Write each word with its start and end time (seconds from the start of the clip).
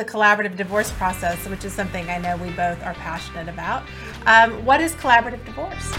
the 0.00 0.10
collaborative 0.10 0.56
divorce 0.56 0.90
process, 0.92 1.46
which 1.46 1.62
is 1.62 1.74
something 1.74 2.08
I 2.08 2.16
know 2.16 2.34
we 2.38 2.48
both 2.52 2.82
are 2.82 2.94
passionate 2.94 3.48
about. 3.48 3.82
Um, 4.24 4.64
what 4.64 4.80
is 4.80 4.94
collaborative 4.94 5.44
divorce? 5.44 5.92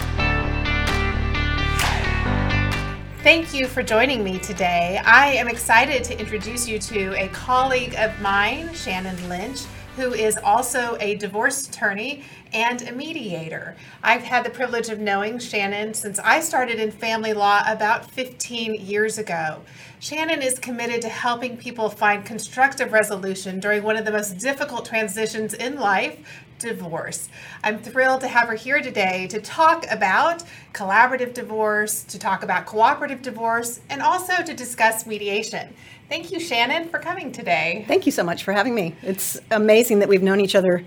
Thank 3.22 3.54
you 3.54 3.68
for 3.68 3.84
joining 3.84 4.24
me 4.24 4.40
today. 4.40 5.00
I 5.04 5.28
am 5.28 5.46
excited 5.46 6.02
to 6.02 6.18
introduce 6.18 6.66
you 6.66 6.80
to 6.80 7.14
a 7.16 7.28
colleague 7.28 7.94
of 7.94 8.20
mine, 8.20 8.74
Shannon 8.74 9.28
Lynch, 9.28 9.60
who 9.96 10.14
is 10.14 10.36
also 10.38 10.96
a 11.00 11.16
divorce 11.16 11.68
attorney 11.68 12.24
and 12.52 12.82
a 12.88 12.92
mediator. 12.92 13.76
I've 14.02 14.22
had 14.22 14.44
the 14.44 14.50
privilege 14.50 14.88
of 14.88 14.98
knowing 14.98 15.38
Shannon 15.38 15.94
since 15.94 16.18
I 16.18 16.40
started 16.40 16.78
in 16.78 16.90
family 16.90 17.32
law 17.32 17.62
about 17.66 18.10
15 18.10 18.74
years 18.74 19.18
ago. 19.18 19.62
Shannon 20.00 20.42
is 20.42 20.58
committed 20.58 21.02
to 21.02 21.08
helping 21.08 21.56
people 21.56 21.88
find 21.88 22.24
constructive 22.24 22.92
resolution 22.92 23.60
during 23.60 23.82
one 23.82 23.96
of 23.96 24.04
the 24.04 24.12
most 24.12 24.38
difficult 24.38 24.84
transitions 24.84 25.54
in 25.54 25.78
life 25.78 26.18
divorce. 26.62 27.28
I'm 27.64 27.78
thrilled 27.78 28.20
to 28.22 28.28
have 28.28 28.48
her 28.48 28.54
here 28.54 28.80
today 28.80 29.26
to 29.28 29.40
talk 29.40 29.86
about 29.90 30.44
collaborative 30.72 31.34
divorce, 31.34 32.04
to 32.04 32.18
talk 32.18 32.42
about 32.42 32.66
cooperative 32.66 33.22
divorce, 33.22 33.80
and 33.90 34.00
also 34.00 34.42
to 34.42 34.54
discuss 34.54 35.06
mediation. 35.06 35.74
Thank 36.08 36.30
you, 36.30 36.40
Shannon, 36.40 36.88
for 36.88 36.98
coming 36.98 37.32
today. 37.32 37.84
Thank 37.88 38.06
you 38.06 38.12
so 38.12 38.22
much 38.22 38.44
for 38.44 38.52
having 38.52 38.74
me. 38.74 38.94
It's 39.02 39.40
amazing 39.50 40.00
that 40.00 40.08
we've 40.08 40.22
known 40.22 40.40
each 40.40 40.54
other 40.54 40.84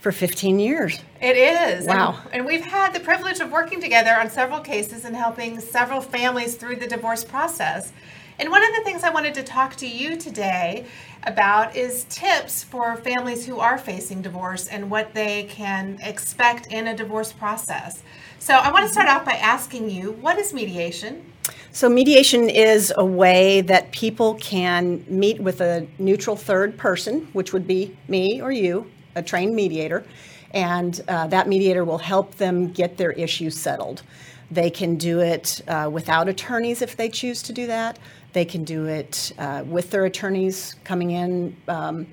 for 0.00 0.12
15 0.12 0.58
years. 0.58 1.00
It 1.22 1.36
is. 1.36 1.86
Wow. 1.86 2.18
And, 2.26 2.34
and, 2.34 2.46
we've 2.46 2.64
had 2.64 2.92
the 2.92 3.00
privilege 3.00 3.40
of 3.40 3.50
working 3.50 3.80
together 3.80 4.10
on 4.10 4.28
several 4.28 4.60
cases 4.60 5.06
and 5.06 5.16
helping 5.16 5.60
several 5.60 6.02
families 6.02 6.56
through 6.56 6.76
the 6.76 6.86
divorce 6.86 7.24
process. 7.24 7.92
And 8.38 8.50
one 8.50 8.64
of 8.64 8.74
the 8.74 8.82
things 8.82 9.04
I 9.04 9.10
wanted 9.10 9.34
to 9.34 9.44
talk 9.44 9.76
to 9.76 9.86
you 9.86 10.16
today 10.16 10.86
about 11.22 11.76
is 11.76 12.04
tips 12.08 12.64
for 12.64 12.96
families 12.96 13.46
who 13.46 13.60
are 13.60 13.78
facing 13.78 14.22
divorce 14.22 14.66
and 14.66 14.90
what 14.90 15.14
they 15.14 15.44
can 15.44 15.98
expect 16.02 16.66
in 16.72 16.88
a 16.88 16.96
divorce 16.96 17.32
process. 17.32 18.02
So 18.40 18.54
I 18.54 18.72
want 18.72 18.86
to 18.86 18.92
start 18.92 19.08
off 19.08 19.24
by 19.24 19.34
asking 19.34 19.88
you 19.88 20.12
what 20.12 20.38
is 20.38 20.52
mediation? 20.52 21.30
So, 21.70 21.88
mediation 21.88 22.48
is 22.48 22.92
a 22.96 23.04
way 23.04 23.60
that 23.62 23.90
people 23.90 24.34
can 24.34 25.04
meet 25.08 25.40
with 25.40 25.60
a 25.60 25.86
neutral 25.98 26.36
third 26.36 26.78
person, 26.78 27.28
which 27.32 27.52
would 27.52 27.66
be 27.66 27.96
me 28.08 28.40
or 28.40 28.52
you, 28.52 28.90
a 29.14 29.22
trained 29.22 29.54
mediator, 29.54 30.06
and 30.52 31.02
uh, 31.08 31.26
that 31.26 31.48
mediator 31.48 31.84
will 31.84 31.98
help 31.98 32.36
them 32.36 32.70
get 32.72 32.96
their 32.96 33.10
issues 33.12 33.58
settled. 33.58 34.02
They 34.50 34.70
can 34.70 34.96
do 34.96 35.20
it 35.20 35.62
uh, 35.66 35.90
without 35.92 36.28
attorneys 36.28 36.80
if 36.80 36.96
they 36.96 37.08
choose 37.08 37.42
to 37.42 37.52
do 37.52 37.66
that. 37.66 37.98
They 38.34 38.44
can 38.44 38.64
do 38.64 38.86
it 38.86 39.32
uh, 39.38 39.64
with 39.66 39.90
their 39.90 40.04
attorneys 40.04 40.74
coming 40.84 41.12
in. 41.12 41.56
Um, 41.66 42.06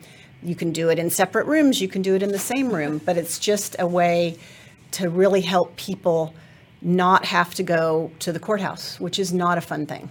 you 0.44 0.56
can 0.56 0.72
do 0.72 0.90
it 0.90 0.98
in 0.98 1.10
separate 1.10 1.46
rooms, 1.46 1.82
you 1.82 1.88
can 1.88 2.02
do 2.02 2.16
it 2.16 2.24
in 2.24 2.32
the 2.32 2.40
same 2.40 2.70
room, 2.70 3.02
but 3.06 3.18
it's 3.18 3.38
just 3.38 3.76
a 3.78 3.86
way 3.86 4.38
to 4.92 5.10
really 5.10 5.42
help 5.42 5.76
people 5.76 6.34
not 6.82 7.26
have 7.26 7.54
to 7.56 7.64
go 7.64 8.12
to 8.20 8.32
the 8.32 8.40
courthouse, 8.40 9.00
which 9.00 9.20
is 9.20 9.34
not 9.34 9.58
a 9.58 9.62
fun 9.62 9.86
thing. 9.86 10.10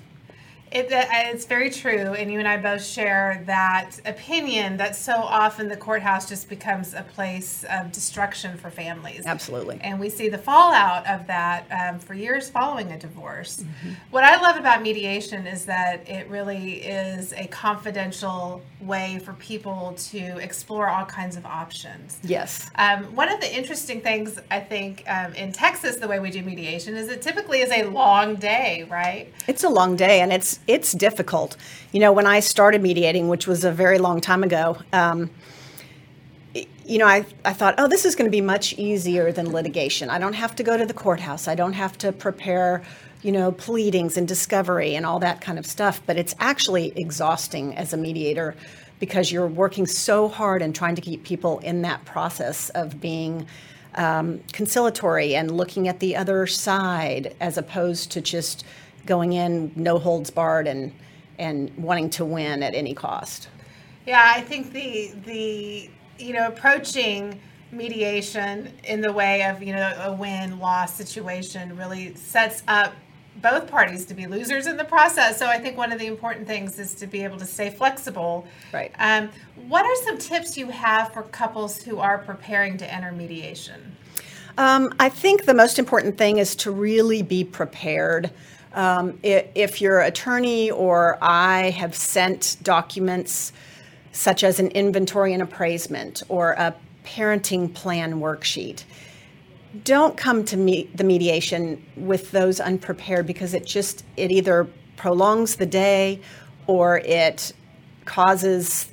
It, 0.73 0.87
it's 0.91 1.47
very 1.47 1.69
true, 1.69 2.15
and 2.15 2.31
you 2.33 2.39
and 2.39 2.47
I 2.47 2.57
both 2.57 2.85
share 2.85 3.43
that 3.47 3.97
opinion 4.05 4.77
that 4.77 4.95
so 4.95 5.15
often 5.15 5.69
the 5.69 5.77
courthouse 5.77 6.29
just 6.29 6.49
becomes 6.49 6.95
a 6.95 7.03
place 7.03 7.65
of 7.71 7.91
destruction 7.91 8.57
for 8.57 8.71
families. 8.71 9.27
Absolutely. 9.27 9.81
And 9.83 9.99
we 9.99 10.09
see 10.09 10.29
the 10.29 10.39
fallout 10.39 11.09
of 11.09 11.27
that 11.27 11.67
um, 11.73 11.99
for 11.99 12.15
years 12.15 12.49
following 12.49 12.93
a 12.93 12.99
divorce. 12.99 13.59
Mm-hmm. 13.59 13.91
What 14.11 14.23
I 14.23 14.41
love 14.41 14.57
about 14.57 14.81
mediation 14.83 15.47
is 15.47 15.65
that 15.67 16.09
it 16.09 16.29
really 16.29 16.83
is 16.83 17.33
a 17.33 17.49
confidential 17.49 18.63
way 18.81 19.21
for 19.25 19.33
people 19.35 19.95
to 19.99 20.39
explore 20.39 20.89
all 20.89 21.05
kinds 21.05 21.37
of 21.37 21.45
options. 21.45 22.19
Yes. 22.23 22.71
Um, 22.77 23.05
one 23.15 23.29
of 23.29 23.41
the 23.41 23.55
interesting 23.55 24.01
things 24.01 24.39
I 24.51 24.61
think 24.61 25.05
um, 25.09 25.35
in 25.35 25.53
Texas, 25.53 25.97
the 25.97 26.09
way 26.09 26.21
we 26.21 26.31
do 26.31 26.43
mediation 26.43 26.95
is 26.97 27.09
it 27.09 27.23
typically 27.23 27.61
is 27.61 27.71
a 27.71 27.85
long 27.85 28.37
day, 28.37 28.87
right? 28.89 29.33
It's 29.49 29.65
a 29.65 29.69
long 29.69 29.97
day, 29.97 30.21
and 30.21 30.33
it's 30.33 30.60
it's 30.67 30.93
difficult. 30.93 31.57
You 31.93 32.01
know, 32.01 32.13
when 32.13 32.27
I 32.27 32.41
started 32.41 32.83
mediating, 32.83 33.29
which 33.29 33.47
was 33.47 33.65
a 33.65 33.73
very 33.73 33.99
long 33.99 34.21
time 34.21 34.43
ago, 34.43 34.79
um, 34.93 35.31
you 36.55 36.99
know, 36.99 37.07
I, 37.07 37.25
I 37.45 37.53
thought, 37.53 37.77
oh, 37.79 37.87
this 37.87 38.05
is 38.05 38.17
going 38.17 38.27
to 38.27 38.33
be 38.33 38.41
much 38.41 38.73
easier 38.75 39.31
than 39.31 39.53
litigation. 39.53 40.11
I 40.11 40.19
don't 40.19 40.33
have 40.33 40.57
to 40.57 40.63
go 40.63 40.77
to 40.77 40.85
the 40.85 40.95
courthouse. 40.95 41.47
I 41.47 41.55
don't 41.55 41.75
have 41.75 41.97
to 41.99 42.11
prepare, 42.11 42.83
you 43.23 43.31
know, 43.31 43.53
pleadings 43.53 44.17
and 44.17 44.27
discovery 44.27 44.97
and 44.97 45.07
all 45.07 45.21
that 45.21 45.41
kind 45.41 45.59
of 45.59 45.67
stuff. 45.67 46.01
But 46.05 46.17
it's 46.17 46.35
actually 46.41 46.93
exhausting 46.97 47.77
as 47.77 47.93
a 47.93 47.97
mediator 47.97 48.57
because 48.99 49.31
you're 49.31 49.47
working 49.47 49.87
so 49.87 50.29
hard 50.29 50.63
and 50.63 50.75
trying 50.75 50.97
to 50.97 51.01
keep 51.01 51.23
people 51.23 51.61
in 51.61 51.83
that 51.83 52.05
process 52.05 52.71
of 52.71 53.01
being 53.01 53.47
um, 53.95 54.41
conciliatory 54.53 55.35
and 55.35 55.51
looking 55.51 55.89
at 55.89 56.01
the 56.01 56.17
other 56.17 56.47
side 56.47 57.35
as 57.41 57.57
opposed 57.57 58.11
to 58.13 58.21
just 58.21 58.65
going 59.07 59.33
in 59.33 59.73
no 59.77 59.99
holds 59.99 60.31
barred 60.31 60.67
and 60.67 60.93
and 61.39 61.75
wanting 61.77 62.11
to 62.11 62.25
win 62.25 62.63
at 62.63 62.75
any 62.75 62.95
cost. 62.95 63.49
Yeah, 64.07 64.23
I 64.25 64.41
think 64.41 64.73
the 64.73 65.13
the 65.25 65.91
you 66.19 66.33
know 66.33 66.49
approaching 66.49 67.41
mediation 67.73 68.73
in 68.85 69.01
the 69.01 69.13
way 69.13 69.45
of 69.45 69.63
you 69.63 69.73
know 69.73 69.93
a 70.03 70.13
win 70.13 70.59
loss 70.59 70.95
situation 70.95 71.77
really 71.77 72.15
sets 72.15 72.63
up 72.69 72.95
both 73.37 73.71
parties 73.71 74.05
to 74.07 74.15
be 74.15 74.27
losers 74.27 74.67
in 74.67 74.77
the 74.77 74.85
process. 74.85 75.39
So 75.39 75.47
I 75.47 75.59
think 75.59 75.77
one 75.77 75.93
of 75.93 75.99
the 75.99 76.07
important 76.07 76.47
things 76.47 76.79
is 76.79 76.95
to 76.97 77.07
be 77.07 77.25
able 77.25 77.39
to 77.39 77.47
stay 77.47 77.71
flexible. 77.71 78.47
Right. 78.73 78.93
Um, 78.99 79.31
what 79.69 79.85
are 79.85 80.05
some 80.05 80.19
tips 80.19 80.59
you 80.59 80.69
have 80.69 81.13
for 81.13 81.23
couples 81.23 81.83
who 81.83 81.99
are 81.99 82.19
preparing 82.19 82.77
to 82.79 82.93
enter 82.93 83.13
mediation? 83.13 83.97
Um, 84.59 84.93
I 84.99 85.09
think 85.09 85.45
the 85.45 85.55
most 85.55 85.79
important 85.79 86.19
thing 86.19 86.39
is 86.39 86.55
to 86.57 86.71
really 86.71 87.23
be 87.23 87.45
prepared. 87.45 88.31
Um, 88.73 89.19
if 89.23 89.81
your 89.81 90.01
attorney 90.01 90.71
or 90.71 91.19
I 91.21 91.71
have 91.71 91.95
sent 91.95 92.57
documents 92.63 93.53
such 94.13 94.45
as 94.45 94.61
an 94.61 94.69
inventory 94.69 95.33
and 95.33 95.43
appraisement 95.43 96.23
or 96.29 96.53
a 96.53 96.75
parenting 97.05 97.73
plan 97.75 98.21
worksheet, 98.21 98.85
don't 99.85 100.17
come 100.17 100.45
to 100.45 100.57
meet 100.57 100.97
the 100.97 101.05
mediation 101.05 101.85
with 101.97 102.31
those 102.31 102.61
unprepared 102.61 103.27
because 103.27 103.55
it 103.55 103.65
just 103.67 104.05
it 104.17 104.31
either 104.31 104.69
prolongs 104.97 105.57
the 105.57 105.67
day 105.67 106.21
or 106.67 106.99
it 106.99 107.53
causes 108.05 108.91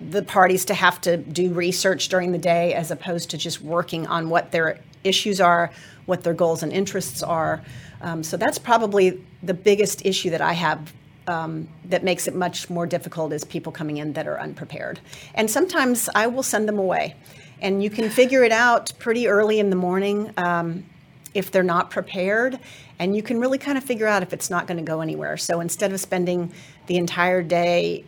the 0.00 0.22
parties 0.22 0.64
to 0.66 0.74
have 0.74 1.00
to 1.00 1.16
do 1.16 1.52
research 1.52 2.08
during 2.08 2.32
the 2.32 2.38
day 2.38 2.74
as 2.74 2.90
opposed 2.90 3.30
to 3.30 3.38
just 3.38 3.60
working 3.60 4.06
on 4.06 4.28
what 4.28 4.52
their 4.52 4.78
issues 5.02 5.40
are, 5.40 5.70
what 6.06 6.22
their 6.22 6.34
goals 6.34 6.62
and 6.62 6.72
interests 6.72 7.22
are. 7.22 7.62
Um, 8.00 8.22
so 8.22 8.36
that's 8.36 8.58
probably 8.58 9.24
the 9.42 9.54
biggest 9.54 10.04
issue 10.04 10.30
that 10.30 10.40
I 10.40 10.52
have 10.52 10.92
um, 11.26 11.68
that 11.86 12.04
makes 12.04 12.26
it 12.28 12.34
much 12.34 12.68
more 12.68 12.86
difficult 12.86 13.32
is 13.32 13.44
people 13.44 13.72
coming 13.72 13.96
in 13.96 14.12
that 14.14 14.26
are 14.26 14.38
unprepared. 14.38 15.00
And 15.34 15.50
sometimes 15.50 16.08
I 16.14 16.26
will 16.26 16.42
send 16.42 16.68
them 16.68 16.78
away. 16.78 17.14
And 17.62 17.82
you 17.82 17.88
can 17.88 18.10
figure 18.10 18.44
it 18.44 18.52
out 18.52 18.92
pretty 18.98 19.26
early 19.26 19.58
in 19.58 19.70
the 19.70 19.76
morning 19.76 20.32
um, 20.36 20.84
if 21.32 21.50
they're 21.50 21.62
not 21.62 21.90
prepared. 21.90 22.58
And 22.98 23.16
you 23.16 23.22
can 23.22 23.40
really 23.40 23.58
kind 23.58 23.78
of 23.78 23.84
figure 23.84 24.06
out 24.06 24.22
if 24.22 24.32
it's 24.32 24.50
not 24.50 24.66
going 24.66 24.76
to 24.76 24.84
go 24.84 25.00
anywhere. 25.00 25.36
So 25.36 25.60
instead 25.60 25.92
of 25.92 26.00
spending 26.00 26.52
the 26.86 26.96
entire 26.96 27.42
day, 27.42 28.04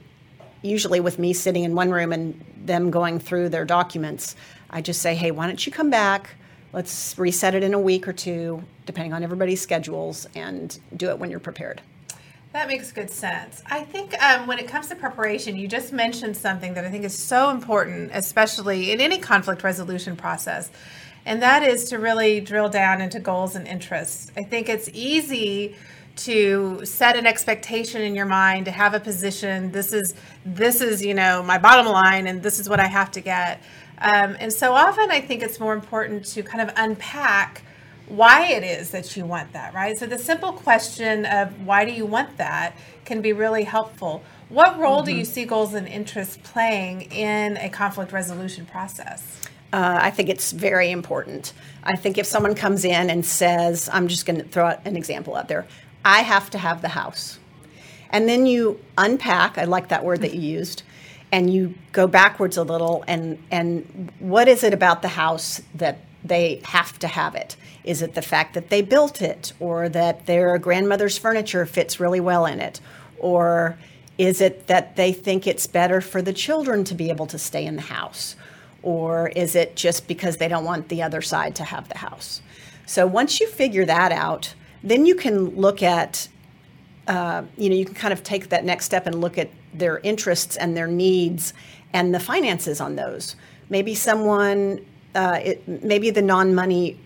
usually 0.63 1.01
with 1.01 1.19
me 1.19 1.33
sitting 1.33 1.65
in 1.65 1.75
one 1.75 1.91
room 1.91 2.13
and 2.13 2.45
them 2.65 2.91
going 2.91 3.19
through 3.19 3.49
their 3.49 3.65
documents, 3.65 4.37
I 4.69 4.83
just 4.83 5.01
say, 5.01 5.15
hey, 5.15 5.31
why 5.31 5.47
don't 5.47 5.65
you 5.65 5.73
come 5.73 5.91
back? 5.91 6.35
Let's 6.77 7.19
reset 7.19 7.55
it 7.55 7.65
in 7.65 7.73
a 7.73 7.81
week 7.81 8.07
or 8.07 8.13
two, 8.13 8.63
depending 8.85 9.15
on 9.15 9.23
everybody's 9.23 9.63
schedules, 9.63 10.29
and 10.35 10.79
do 10.95 11.09
it 11.09 11.19
when 11.19 11.31
you're 11.31 11.41
prepared. 11.41 11.81
That 12.53 12.69
makes 12.69 12.93
good 12.93 13.09
sense. 13.09 13.63
I 13.65 13.83
think 13.83 14.13
um, 14.23 14.47
when 14.47 14.59
it 14.59 14.69
comes 14.69 14.89
to 14.89 14.95
preparation, 14.95 15.57
you 15.57 15.69
just 15.69 15.91
mentioned 15.91 16.37
something 16.37 16.75
that 16.75 16.85
I 16.85 16.91
think 16.91 17.05
is 17.05 17.19
so 17.19 17.49
important, 17.49 18.11
especially 18.13 18.93
in 18.93 19.01
any 19.01 19.17
conflict 19.17 19.65
resolution 19.65 20.17
process, 20.17 20.71
and 21.25 21.41
that 21.41 21.63
is 21.63 21.89
to 21.89 21.99
really 21.99 22.41
drill 22.41 22.69
down 22.69 23.01
into 23.01 23.21
goals 23.21 23.57
and 23.57 23.67
interests. 23.67 24.31
I 24.37 24.43
think 24.43 24.69
it's 24.69 24.91
easy 24.93 25.77
to 26.17 26.85
set 26.85 27.17
an 27.17 27.27
expectation 27.27 28.03
in 28.03 28.15
your 28.15 28.27
mind 28.27 28.65
to 28.65 28.71
have 28.71 28.95
a 28.95 29.01
position 29.01 29.71
this 29.71 29.93
is 29.93 30.15
this 30.47 30.81
is 30.81 31.05
you 31.05 31.13
know 31.13 31.43
my 31.43 31.59
bottom 31.59 31.85
line 31.85 32.27
and 32.27 32.43
this 32.43 32.59
is 32.59 32.71
what 32.71 32.81
i 32.81 32.87
have 32.87 33.11
to 33.11 33.21
get 33.21 33.61
um, 33.99 34.37
and 34.39 34.53
so 34.53 34.73
often 34.73 35.11
I 35.11 35.21
think 35.21 35.43
it's 35.43 35.59
more 35.59 35.75
important 35.75 36.25
to 36.27 36.43
kind 36.43 36.69
of 36.69 36.75
unpack 36.77 37.63
why 38.09 38.47
it 38.47 38.63
is 38.63 38.91
that 38.91 39.17
you 39.17 39.25
want 39.25 39.53
that, 39.53 39.75
right? 39.75 39.99
So 39.99 40.07
the 40.07 40.19
simple 40.19 40.53
question 40.53 41.25
of 41.27 41.67
why 41.67 41.85
do 41.85 41.93
you 41.93 42.07
want 42.07 42.37
that 42.37 42.77
can 43.05 43.21
be 43.21 43.33
really 43.33 43.65
helpful. 43.65 44.23
What 44.49 44.79
role 44.79 44.99
mm-hmm. 44.99 45.07
do 45.07 45.15
you 45.17 45.25
see 45.25 45.45
goals 45.45 45.75
and 45.75 45.89
interests 45.89 46.39
playing 46.43 47.03
in 47.13 47.57
a 47.57 47.69
conflict 47.69 48.13
resolution 48.13 48.67
process? 48.67 49.41
Uh, 49.73 49.99
I 50.01 50.11
think 50.11 50.29
it's 50.29 50.53
very 50.53 50.91
important. 50.91 51.53
I 51.83 51.97
think 51.97 52.19
if 52.19 52.27
someone 52.27 52.55
comes 52.55 52.85
in 52.85 53.11
and 53.11 53.27
says, 53.27 53.91
I'm 53.93 54.07
just 54.07 54.25
going 54.25 54.41
to 54.41 54.47
throw 54.47 54.67
out 54.67 54.87
an 54.87 54.97
example 54.97 55.35
out 55.35 55.49
there, 55.49 55.67
I 56.05 56.23
have 56.23 56.51
to 56.51 56.59
have 56.59 56.83
the 56.83 56.89
house. 56.89 57.39
And 58.11 58.29
then 58.29 58.47
you 58.47 58.81
unpack, 58.97 59.59
I 59.59 59.65
like 59.65 59.89
that 59.89 60.05
word 60.05 60.21
that 60.21 60.33
you 60.35 60.41
used, 60.41 60.85
and 61.37 61.53
you 61.53 61.75
go 61.93 62.07
backwards 62.07 62.57
a 62.57 62.63
little 62.63 63.05
and 63.07 63.39
and 63.51 64.11
what 64.21 64.49
is 64.49 64.65
it 64.65 64.73
about 64.73 65.03
the 65.03 65.09
house 65.09 65.61
that 65.75 65.99
they 66.25 66.63
have 66.65 66.99
to 66.99 67.09
have 67.09 67.35
it? 67.35 67.57
Is 67.85 68.01
it 68.01 68.15
the 68.15 68.23
fact 68.23 68.55
that 68.55 68.71
they 68.71 68.81
built 68.81 69.21
it 69.21 69.53
or 69.61 69.91
that 69.91 70.25
their 70.25 70.57
grandmother's 70.57 71.19
furniture 71.19 71.67
fits 71.67 72.01
really 72.01 72.21
well 72.21 72.47
in 72.47 72.59
it? 72.59 72.81
Or 73.19 73.77
is 74.17 74.41
it 74.41 74.67
that 74.69 74.97
they 74.97 75.13
think 75.13 75.47
it's 75.47 75.67
better 75.67 76.01
for 76.01 76.23
the 76.23 76.33
children 76.33 76.85
to 76.85 76.95
be 76.95 77.11
able 77.11 77.27
to 77.27 77.39
stay 77.39 77.67
in 77.67 77.77
the 77.77 77.83
house? 77.83 78.35
Or 78.83 79.29
is 79.29 79.55
it 79.55 79.77
just 79.77 80.09
because 80.09 80.39
they 80.39 80.49
don't 80.49 80.65
want 80.65 80.89
the 80.89 81.03
other 81.03 81.21
side 81.21 81.55
to 81.57 81.65
have 81.65 81.91
the 81.91 81.99
house? 81.99 82.41
So 82.87 83.07
once 83.07 83.41
you 83.41 83.47
figure 83.47 83.85
that 83.85 84.11
out 84.11 84.55
then 84.83 85.05
you 85.05 85.17
can 85.17 85.51
look 85.51 85.83
at 85.83 86.29
uh, 87.09 87.43
you 87.59 87.69
know 87.69 87.77
you 87.77 87.85
can 87.85 87.95
kind 87.95 88.13
of 88.13 88.23
take 88.23 88.49
that 88.49 88.65
next 88.65 88.87
step 88.87 89.07
and 89.07 89.21
look 89.21 89.37
at 89.37 89.51
their 89.79 89.99
interests 89.99 90.57
and 90.57 90.77
their 90.77 90.87
needs 90.87 91.55
and 91.93 92.15
the 92.15 92.21
finances 92.21 92.81
on 92.81 92.97
those. 92.97 93.37
Maybe 93.69 93.95
someone, 93.95 94.85
uh, 95.15 95.41
it, 95.43 95.69
maybe 95.83 96.11
the 96.11 96.23
non-money 96.23 97.01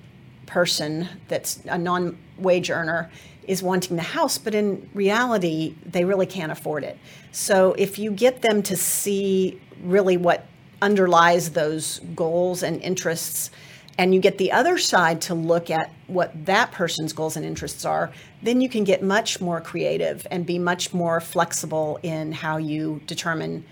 person 0.47 1.09
that's 1.29 1.61
a 1.67 1.79
non-wage 1.79 2.71
earner 2.71 3.11
is 3.47 3.63
wanting 3.63 3.97
the 3.97 4.03
house, 4.03 4.39
but 4.39 4.55
in 4.55 4.89
reality, 4.95 5.75
they 5.87 6.05
really 6.05 6.27
can't 6.27 6.53
afford 6.53 6.85
it. 6.85 6.99
So 7.33 7.75
if 7.79 7.99
you 7.99 8.11
get 8.11 8.43
them 8.43 8.63
to 8.65 8.77
see 8.77 9.61
really 9.83 10.17
what 10.17 10.47
underlies 10.83 11.51
those 11.51 12.01
goals 12.15 12.63
and 12.63 12.81
interests 12.83 13.51
and 13.99 14.15
you 14.15 14.21
get 14.21 14.39
the 14.39 14.53
other 14.53 14.79
side 14.79 15.21
to 15.23 15.35
look 15.35 15.71
at 15.71 15.91
what 16.07 16.47
that 16.47 16.73
person's 16.73 17.13
goals 17.13 17.37
and 17.37 17.45
interests 17.45 17.85
are, 17.85 18.11
then 18.43 18.61
you 18.61 18.69
can 18.69 18.85
get 18.85 19.03
much 19.03 19.41
more 19.41 19.61
creative 19.61 20.27
and 20.31 20.47
be 20.47 20.59
much 20.59 20.95
more 20.95 21.21
flexible 21.21 21.99
in 22.03 22.33
how 22.33 22.57
you 22.57 23.01
determine 23.07 23.65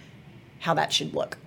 how 0.60 0.74
that 0.74 0.92
should 0.92 1.14
look. 1.14 1.38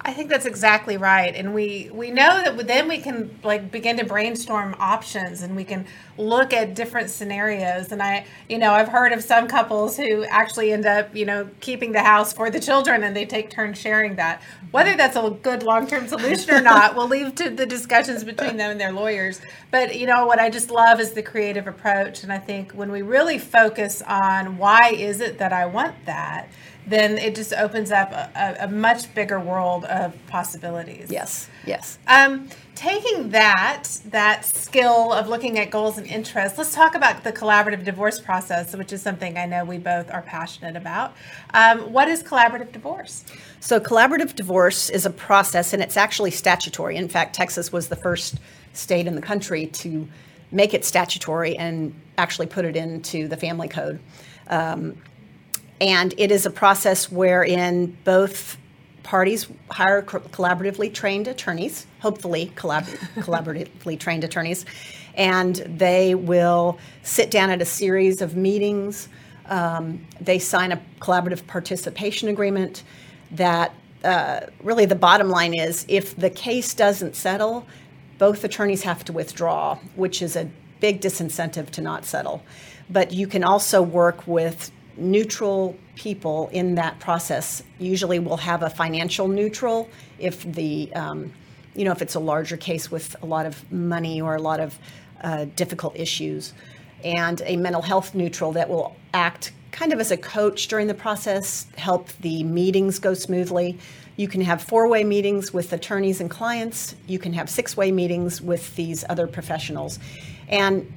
I 0.00 0.12
think 0.12 0.30
that's 0.30 0.46
exactly 0.46 0.96
right, 0.96 1.34
and 1.34 1.52
we 1.52 1.90
we 1.92 2.10
know 2.12 2.42
that 2.44 2.66
then 2.68 2.86
we 2.88 2.98
can 2.98 3.36
like 3.42 3.72
begin 3.72 3.96
to 3.96 4.04
brainstorm 4.04 4.76
options, 4.78 5.42
and 5.42 5.56
we 5.56 5.64
can 5.64 5.86
look 6.16 6.52
at 6.52 6.74
different 6.74 7.10
scenarios. 7.10 7.90
And 7.90 8.00
I, 8.00 8.24
you 8.48 8.58
know, 8.58 8.72
I've 8.72 8.88
heard 8.88 9.12
of 9.12 9.24
some 9.24 9.48
couples 9.48 9.96
who 9.96 10.24
actually 10.24 10.72
end 10.72 10.86
up, 10.86 11.14
you 11.16 11.24
know, 11.24 11.50
keeping 11.60 11.90
the 11.90 12.02
house 12.02 12.32
for 12.32 12.48
the 12.48 12.60
children, 12.60 13.02
and 13.02 13.14
they 13.14 13.26
take 13.26 13.50
turns 13.50 13.76
sharing 13.76 14.14
that. 14.16 14.40
Whether 14.70 14.96
that's 14.96 15.16
a 15.16 15.30
good 15.42 15.64
long 15.64 15.88
term 15.88 16.06
solution 16.06 16.54
or 16.54 16.60
not, 16.60 16.94
we'll 16.94 17.08
leave 17.08 17.34
to 17.34 17.50
the 17.50 17.66
discussions 17.66 18.22
between 18.22 18.56
them 18.56 18.70
and 18.70 18.80
their 18.80 18.92
lawyers. 18.92 19.40
But 19.72 19.96
you 19.96 20.06
know, 20.06 20.26
what 20.26 20.38
I 20.38 20.48
just 20.48 20.70
love 20.70 21.00
is 21.00 21.10
the 21.10 21.22
creative 21.22 21.66
approach, 21.66 22.22
and 22.22 22.32
I 22.32 22.38
think 22.38 22.70
when 22.70 22.92
we 22.92 23.02
really 23.02 23.38
focus 23.38 24.00
on 24.02 24.58
why 24.58 24.90
is 24.90 25.20
it 25.20 25.38
that 25.38 25.52
I 25.52 25.66
want 25.66 26.06
that 26.06 26.48
then 26.88 27.18
it 27.18 27.34
just 27.34 27.52
opens 27.52 27.90
up 27.90 28.12
a, 28.12 28.56
a, 28.60 28.68
much 28.68 29.14
bigger 29.14 29.38
world 29.38 29.84
of 29.84 30.14
possibilities. 30.26 31.10
Yes, 31.10 31.48
yes. 31.66 31.98
Um, 32.06 32.48
taking 32.74 33.30
that 33.30 33.88
that 34.06 34.44
skill 34.44 35.12
of 35.12 35.28
looking 35.28 35.58
at 35.58 35.70
goals 35.70 35.98
and 35.98 36.06
interests, 36.06 36.56
let's 36.56 36.74
talk 36.74 36.94
about 36.94 37.24
the 37.24 37.32
collaborative 37.32 37.84
divorce 37.84 38.20
process, 38.20 38.74
which 38.74 38.92
is 38.92 39.02
something 39.02 39.36
I 39.36 39.46
know 39.46 39.64
we 39.64 39.78
both 39.78 40.10
are 40.10 40.22
passionate 40.22 40.76
about. 40.76 41.14
Um, 41.52 41.92
what 41.92 42.08
is 42.08 42.22
collaborative 42.22 42.72
divorce? 42.72 43.24
So, 43.60 43.80
collaborative 43.80 44.34
divorce 44.34 44.90
is 44.90 45.04
a 45.04 45.10
process, 45.10 45.72
and 45.72 45.82
it's 45.82 45.96
actually 45.96 46.30
statutory. 46.30 46.96
In 46.96 47.08
fact, 47.08 47.34
Texas 47.34 47.72
was 47.72 47.88
the 47.88 47.96
first 47.96 48.38
state 48.72 49.06
in 49.06 49.14
the 49.14 49.22
country 49.22 49.66
to 49.66 50.08
make 50.50 50.72
it 50.72 50.84
statutory 50.84 51.56
and 51.56 51.94
actually 52.16 52.46
put 52.46 52.64
it 52.64 52.76
into 52.76 53.28
the 53.28 53.36
family 53.36 53.68
code. 53.68 54.00
Um, 54.48 54.96
and 55.80 56.14
it 56.16 56.30
is 56.30 56.46
a 56.46 56.50
process 56.50 57.10
wherein 57.10 57.96
both 58.04 58.56
parties 59.02 59.48
hire 59.70 60.02
collaboratively 60.02 60.92
trained 60.92 61.28
attorneys, 61.28 61.86
hopefully 62.00 62.52
collab- 62.56 62.84
collaboratively 63.16 63.98
trained 63.98 64.24
attorneys, 64.24 64.66
and 65.14 65.56
they 65.56 66.14
will 66.14 66.78
sit 67.02 67.30
down 67.30 67.50
at 67.50 67.62
a 67.62 67.64
series 67.64 68.20
of 68.20 68.36
meetings. 68.36 69.08
Um, 69.46 70.06
they 70.20 70.38
sign 70.38 70.72
a 70.72 70.82
collaborative 71.00 71.46
participation 71.46 72.28
agreement 72.28 72.82
that 73.30 73.74
uh, 74.04 74.40
really 74.62 74.84
the 74.84 74.94
bottom 74.94 75.28
line 75.28 75.54
is 75.54 75.84
if 75.88 76.14
the 76.16 76.30
case 76.30 76.74
doesn't 76.74 77.16
settle, 77.16 77.66
both 78.18 78.44
attorneys 78.44 78.82
have 78.82 79.04
to 79.06 79.12
withdraw, 79.12 79.76
which 79.96 80.22
is 80.22 80.36
a 80.36 80.50
big 80.80 81.00
disincentive 81.00 81.70
to 81.70 81.80
not 81.80 82.04
settle. 82.04 82.42
But 82.90 83.12
you 83.12 83.26
can 83.26 83.42
also 83.42 83.82
work 83.82 84.26
with 84.26 84.70
neutral 84.98 85.76
people 85.94 86.48
in 86.52 86.74
that 86.74 86.98
process. 87.00 87.62
Usually, 87.78 88.18
we'll 88.18 88.36
have 88.36 88.62
a 88.62 88.70
financial 88.70 89.28
neutral 89.28 89.88
if 90.18 90.42
the 90.52 90.92
um, 90.94 91.32
you 91.74 91.84
know 91.84 91.92
if 91.92 92.02
it's 92.02 92.14
a 92.14 92.20
larger 92.20 92.56
case 92.56 92.90
with 92.90 93.16
a 93.22 93.26
lot 93.26 93.46
of 93.46 93.70
money 93.72 94.20
or 94.20 94.34
a 94.34 94.42
lot 94.42 94.60
of 94.60 94.78
uh, 95.22 95.46
difficult 95.56 95.96
issues, 95.96 96.52
and 97.04 97.42
a 97.44 97.56
mental 97.56 97.82
health 97.82 98.14
neutral 98.14 98.52
that 98.52 98.68
will 98.68 98.96
act 99.14 99.52
kind 99.70 99.92
of 99.92 100.00
as 100.00 100.10
a 100.10 100.16
coach 100.16 100.68
during 100.68 100.86
the 100.86 100.94
process, 100.94 101.66
help 101.76 102.08
the 102.20 102.42
meetings 102.42 102.98
go 102.98 103.14
smoothly. 103.14 103.78
You 104.16 104.26
can 104.26 104.40
have 104.40 104.60
four 104.60 104.88
way 104.88 105.04
meetings 105.04 105.54
with 105.54 105.72
attorneys 105.72 106.20
and 106.20 106.28
clients. 106.28 106.96
You 107.06 107.20
can 107.20 107.32
have 107.34 107.48
six 107.48 107.76
way 107.76 107.92
meetings 107.92 108.42
with 108.42 108.74
these 108.74 109.04
other 109.08 109.28
professionals. 109.28 110.00
And 110.48 110.92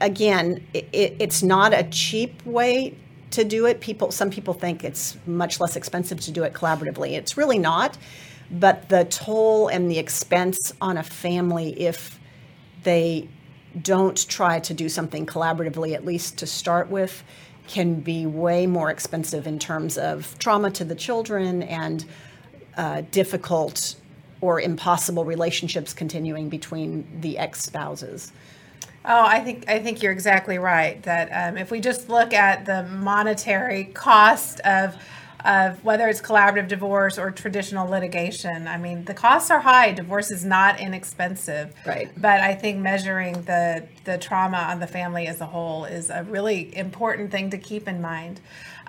again, 0.00 0.66
it, 0.72 0.88
it's 0.92 1.42
not 1.42 1.74
a 1.74 1.84
cheap 1.84 2.44
way 2.46 2.94
to 3.34 3.44
do 3.44 3.66
it. 3.66 3.80
People, 3.80 4.10
some 4.10 4.30
people 4.30 4.54
think 4.54 4.84
it's 4.84 5.16
much 5.26 5.60
less 5.60 5.76
expensive 5.76 6.20
to 6.20 6.32
do 6.32 6.42
it 6.42 6.52
collaboratively. 6.52 7.12
It's 7.12 7.36
really 7.36 7.58
not, 7.58 7.96
but 8.50 8.88
the 8.88 9.04
toll 9.04 9.68
and 9.68 9.90
the 9.90 9.98
expense 9.98 10.72
on 10.80 10.96
a 10.96 11.02
family 11.02 11.80
if 11.80 12.18
they 12.82 13.28
don't 13.80 14.28
try 14.28 14.60
to 14.60 14.74
do 14.74 14.88
something 14.88 15.26
collaboratively, 15.26 15.94
at 15.94 16.04
least 16.04 16.38
to 16.38 16.46
start 16.46 16.88
with, 16.90 17.24
can 17.66 18.00
be 18.00 18.26
way 18.26 18.66
more 18.66 18.90
expensive 18.90 19.46
in 19.46 19.58
terms 19.58 19.98
of 19.98 20.38
trauma 20.38 20.70
to 20.70 20.84
the 20.84 20.94
children 20.94 21.62
and 21.64 22.04
uh, 22.76 23.02
difficult 23.10 23.96
or 24.40 24.60
impossible 24.60 25.24
relationships 25.24 25.92
continuing 25.94 26.48
between 26.48 27.06
the 27.20 27.38
ex 27.38 27.62
spouses. 27.62 28.32
Oh, 29.06 29.24
I 29.26 29.40
think 29.40 29.68
I 29.68 29.80
think 29.80 30.02
you're 30.02 30.12
exactly 30.12 30.58
right. 30.58 31.02
That 31.02 31.28
um, 31.30 31.58
if 31.58 31.70
we 31.70 31.80
just 31.80 32.08
look 32.08 32.32
at 32.32 32.64
the 32.64 32.84
monetary 32.84 33.84
cost 33.84 34.60
of 34.60 34.96
of 35.44 35.84
whether 35.84 36.08
it's 36.08 36.22
collaborative 36.22 36.68
divorce 36.68 37.18
or 37.18 37.30
traditional 37.30 37.86
litigation, 37.86 38.66
I 38.66 38.78
mean 38.78 39.04
the 39.04 39.12
costs 39.12 39.50
are 39.50 39.60
high. 39.60 39.92
Divorce 39.92 40.30
is 40.30 40.42
not 40.42 40.80
inexpensive. 40.80 41.74
Right. 41.84 42.10
But 42.16 42.40
I 42.40 42.54
think 42.54 42.78
measuring 42.78 43.42
the 43.42 43.86
the 44.04 44.16
trauma 44.16 44.56
on 44.56 44.80
the 44.80 44.86
family 44.86 45.26
as 45.26 45.42
a 45.42 45.46
whole 45.46 45.84
is 45.84 46.08
a 46.08 46.24
really 46.24 46.74
important 46.74 47.30
thing 47.30 47.50
to 47.50 47.58
keep 47.58 47.86
in 47.86 48.00
mind. 48.00 48.40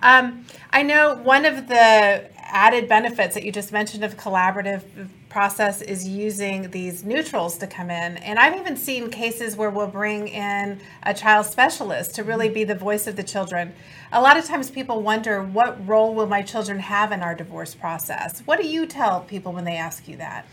Um, 0.01 0.45
I 0.71 0.83
know 0.83 1.15
one 1.15 1.45
of 1.45 1.67
the 1.67 2.29
added 2.47 2.87
benefits 2.87 3.33
that 3.35 3.43
you 3.43 3.51
just 3.51 3.71
mentioned 3.71 4.03
of 4.03 4.15
collaborative 4.17 4.83
process 5.29 5.81
is 5.81 6.07
using 6.07 6.71
these 6.71 7.03
neutrals 7.03 7.57
to 7.57 7.67
come 7.67 7.89
in. 7.89 8.17
And 8.17 8.39
I've 8.39 8.55
even 8.55 8.77
seen 8.77 9.09
cases 9.09 9.57
where 9.57 9.69
we'll 9.69 9.87
bring 9.87 10.29
in 10.29 10.79
a 11.03 11.13
child 11.13 11.47
specialist 11.47 12.15
to 12.15 12.23
really 12.23 12.47
be 12.47 12.63
the 12.63 12.75
voice 12.75 13.07
of 13.07 13.17
the 13.17 13.23
children. 13.23 13.73
A 14.13 14.21
lot 14.21 14.37
of 14.37 14.45
times 14.45 14.69
people 14.69 15.01
wonder 15.01 15.43
what 15.43 15.85
role 15.85 16.15
will 16.15 16.27
my 16.27 16.41
children 16.41 16.79
have 16.79 17.11
in 17.11 17.21
our 17.21 17.35
divorce 17.35 17.75
process? 17.75 18.41
What 18.45 18.61
do 18.61 18.67
you 18.67 18.85
tell 18.85 19.21
people 19.21 19.51
when 19.51 19.65
they 19.65 19.75
ask 19.75 20.07
you 20.07 20.15
that? 20.17 20.47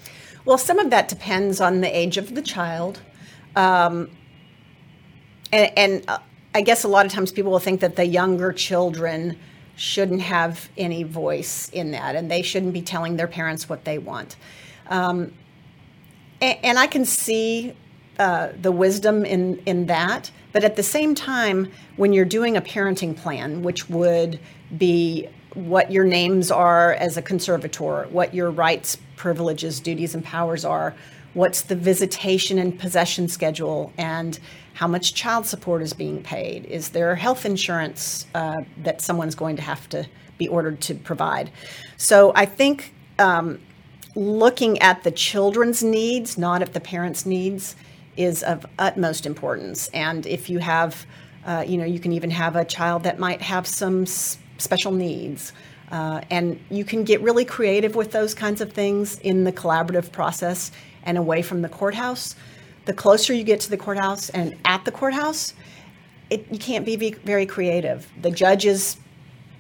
Well, 0.45 0.59
some 0.59 0.81
of 0.81 0.91
that 0.91 1.07
depends 1.07 1.61
on 1.61 1.81
the 1.81 1.97
age 1.97 2.17
of 2.17 2.35
the 2.35 2.43
child. 2.43 3.01
Um, 3.55 4.11
and, 5.53 5.73
and 5.79 6.05
uh, 6.09 6.19
I 6.55 6.61
guess 6.61 6.85
a 6.85 6.89
lot 6.89 7.07
of 7.07 7.13
times 7.13 7.33
people 7.33 7.51
will 7.51 7.59
think 7.59 7.81
that 7.81 7.97
the 7.97 8.05
younger 8.05 8.53
children 8.53 9.39
shouldn't 9.77 10.21
have 10.21 10.69
any 10.77 11.03
voice 11.03 11.71
in 11.71 11.93
that 11.93 12.15
and 12.15 12.31
they 12.31 12.43
shouldn't 12.43 12.75
be 12.75 12.83
telling 12.83 13.17
their 13.17 13.27
parents 13.27 13.69
what 13.69 13.85
they 13.85 13.99
want. 13.99 14.37
Um, 14.89 15.33
and, 16.41 16.59
and, 16.63 16.79
I 16.79 16.87
can 16.87 17.05
see 17.05 17.75
uh, 18.19 18.51
the 18.61 18.71
wisdom 18.71 19.25
in, 19.25 19.59
in 19.65 19.87
that. 19.87 20.31
But 20.53 20.65
at 20.65 20.77
the 20.77 20.83
same 20.83 21.15
time, 21.15 21.71
when 21.97 22.13
you're 22.13 22.27
doing 22.27 22.57
a 22.57 22.61
parenting 22.61 23.17
plan, 23.17 23.63
which 23.63 23.89
would 23.89 24.39
be 24.77 25.29
what 25.55 25.91
your 25.91 26.05
names 26.05 26.51
are 26.51 26.93
as 26.95 27.17
a 27.17 27.23
conservator, 27.23 28.05
what 28.11 28.35
your 28.35 28.51
rights, 28.51 28.99
privileges, 29.17 29.81
duties, 29.81 30.15
and 30.15 30.23
powers 30.25 30.65
are, 30.65 30.95
what's 31.35 31.63
the 31.63 31.77
visitation 31.77 32.59
and 32.59 32.79
possession 32.79 33.29
schedule, 33.29 33.93
and 33.97 34.39
how 34.75 34.87
much 34.87 35.15
child 35.15 35.47
support 35.47 35.83
is 35.83 35.93
being 35.93 36.23
paid? 36.23 36.65
Is 36.67 36.91
there 36.91 37.15
health 37.15 37.45
insurance 37.45 38.27
uh, 38.35 38.63
that 38.83 39.01
someone's 39.01 39.35
going 39.35 39.57
to 39.57 39.63
have 39.63 39.89
to 39.91 40.07
be 40.39 40.49
ordered 40.49 40.81
to 40.83 40.95
provide? 40.95 41.51
So 41.97 42.33
I 42.35 42.47
think 42.47 42.95
um, 43.19 43.61
looking 44.15 44.81
at 44.81 45.05
the 45.05 45.11
children's 45.11 45.83
needs, 45.83 46.39
not 46.39 46.63
at 46.63 46.73
the 46.73 46.81
parents' 46.81 47.27
needs, 47.27 47.77
is 48.17 48.43
of 48.43 48.67
utmost 48.79 49.27
importance. 49.27 49.89
And 49.89 50.27
if 50.27 50.51
you 50.51 50.59
have, 50.59 51.07
uh, 51.47 51.65
you 51.67 51.79
know, 51.79 51.85
you 51.85 51.99
can 51.99 52.13
even 52.13 52.31
have 52.31 52.57
a 52.57 52.65
child 52.65 53.05
that 53.05 53.19
might 53.19 53.41
have 53.41 53.67
some 53.67 54.03
s- 54.03 54.39
special 54.59 54.93
needs. 54.93 55.53
Uh, 55.91 56.23
and 56.31 56.59
you 56.71 56.85
can 56.85 57.05
get 57.05 57.21
really 57.21 57.45
creative 57.45 57.95
with 57.95 58.13
those 58.13 58.35
kinds 58.35 58.61
of 58.61 58.73
things 58.73 59.19
in 59.21 59.45
the 59.45 59.53
collaborative 59.53 60.11
process 60.11 60.73
and 61.05 61.19
away 61.19 61.43
from 61.43 61.63
the 61.63 61.69
courthouse. 61.69 62.35
The 62.85 62.93
closer 62.93 63.33
you 63.33 63.45
get 63.45 63.61
to 63.61 63.71
the 63.71 63.77
courthouse 63.77 64.29
and 64.31 64.57
at 64.65 64.85
the 64.85 64.91
courthouse, 64.91 65.55
it, 66.31 66.47
you 66.51 66.59
can't 66.59 66.85
be 66.85 66.97
very 66.97 67.47
creative. 67.47 68.09
The 68.21 68.31
judge 68.31 68.67
is 68.67 68.97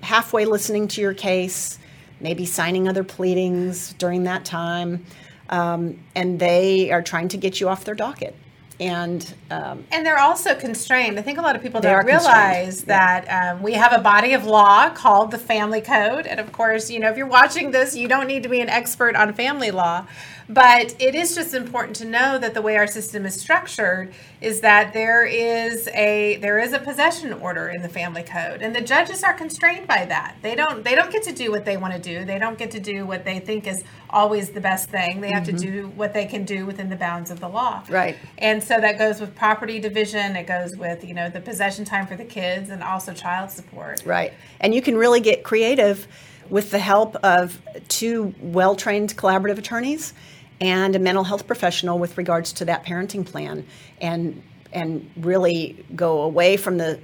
halfway 0.00 0.44
listening 0.44 0.88
to 0.88 1.00
your 1.00 1.14
case, 1.14 1.78
maybe 2.20 2.44
signing 2.44 2.88
other 2.88 3.04
pleadings 3.04 3.92
during 3.94 4.24
that 4.24 4.44
time, 4.44 5.04
um, 5.50 5.98
and 6.14 6.40
they 6.40 6.90
are 6.90 7.02
trying 7.02 7.28
to 7.28 7.36
get 7.36 7.60
you 7.60 7.68
off 7.68 7.84
their 7.84 7.94
docket 7.94 8.34
and 8.82 9.34
um, 9.50 9.84
and 9.92 10.04
they're 10.04 10.18
also 10.18 10.56
constrained. 10.56 11.16
I 11.16 11.22
think 11.22 11.38
a 11.38 11.42
lot 11.42 11.54
of 11.54 11.62
people 11.62 11.80
don't 11.80 12.04
realize 12.04 12.82
that 12.84 13.26
um, 13.30 13.62
we 13.62 13.74
have 13.74 13.92
a 13.92 14.00
body 14.00 14.32
of 14.32 14.44
law 14.44 14.90
called 14.90 15.30
the 15.30 15.38
Family 15.38 15.80
Code, 15.80 16.26
and 16.26 16.40
of 16.40 16.50
course, 16.50 16.90
you 16.90 16.98
know, 16.98 17.08
if 17.08 17.16
you're 17.16 17.26
watching 17.26 17.70
this, 17.70 17.96
you 17.96 18.08
don't 18.08 18.26
need 18.26 18.42
to 18.42 18.48
be 18.48 18.60
an 18.60 18.68
expert 18.68 19.14
on 19.14 19.34
family 19.34 19.70
law, 19.70 20.04
but 20.48 20.96
it 21.00 21.14
is 21.14 21.34
just 21.34 21.54
important 21.54 21.94
to 21.96 22.04
know 22.04 22.38
that 22.38 22.54
the 22.54 22.62
way 22.62 22.76
our 22.76 22.88
system 22.88 23.24
is 23.24 23.40
structured 23.40 24.12
is 24.40 24.60
that 24.60 24.92
there 24.92 25.24
is 25.24 25.88
a 25.94 26.36
there 26.38 26.58
is 26.58 26.72
a 26.72 26.80
possession 26.80 27.32
order 27.34 27.68
in 27.68 27.82
the 27.82 27.88
family 27.88 28.24
code 28.24 28.62
and 28.62 28.74
the 28.74 28.80
judges 28.80 29.22
are 29.22 29.34
constrained 29.34 29.86
by 29.86 30.04
that. 30.06 30.36
They 30.42 30.56
don't 30.56 30.82
they 30.82 30.96
don't 30.96 31.12
get 31.12 31.22
to 31.24 31.32
do 31.32 31.52
what 31.52 31.64
they 31.64 31.76
want 31.76 31.94
to 31.94 32.00
do. 32.00 32.24
They 32.24 32.38
don't 32.40 32.58
get 32.58 32.72
to 32.72 32.80
do 32.80 33.06
what 33.06 33.24
they 33.24 33.38
think 33.38 33.66
is 33.68 33.84
always 34.12 34.50
the 34.50 34.60
best 34.60 34.90
thing. 34.90 35.20
They 35.20 35.30
have 35.32 35.44
mm-hmm. 35.44 35.56
to 35.56 35.70
do 35.72 35.88
what 35.88 36.12
they 36.12 36.26
can 36.26 36.44
do 36.44 36.66
within 36.66 36.88
the 36.88 36.96
bounds 36.96 37.30
of 37.30 37.40
the 37.40 37.48
law. 37.48 37.82
Right. 37.88 38.16
And 38.38 38.62
so 38.62 38.80
that 38.80 38.98
goes 38.98 39.20
with 39.20 39.34
property 39.34 39.78
division, 39.78 40.36
it 40.36 40.46
goes 40.46 40.76
with, 40.76 41.04
you 41.04 41.14
know, 41.14 41.28
the 41.28 41.40
possession 41.40 41.84
time 41.84 42.06
for 42.06 42.16
the 42.16 42.24
kids 42.24 42.70
and 42.70 42.82
also 42.82 43.12
child 43.12 43.50
support. 43.50 44.02
Right. 44.04 44.32
And 44.60 44.74
you 44.74 44.82
can 44.82 44.96
really 44.96 45.20
get 45.20 45.42
creative 45.42 46.06
with 46.50 46.70
the 46.70 46.78
help 46.78 47.16
of 47.16 47.60
two 47.88 48.34
well 48.40 48.76
trained 48.76 49.16
collaborative 49.16 49.58
attorneys 49.58 50.12
and 50.60 50.94
a 50.94 50.98
mental 50.98 51.24
health 51.24 51.46
professional 51.46 51.98
with 51.98 52.16
regards 52.18 52.52
to 52.52 52.64
that 52.66 52.84
parenting 52.84 53.26
plan 53.26 53.66
and 54.00 54.42
and 54.72 55.10
really 55.16 55.84
go 55.94 56.22
away 56.22 56.56
from 56.56 56.78
the 56.78 56.98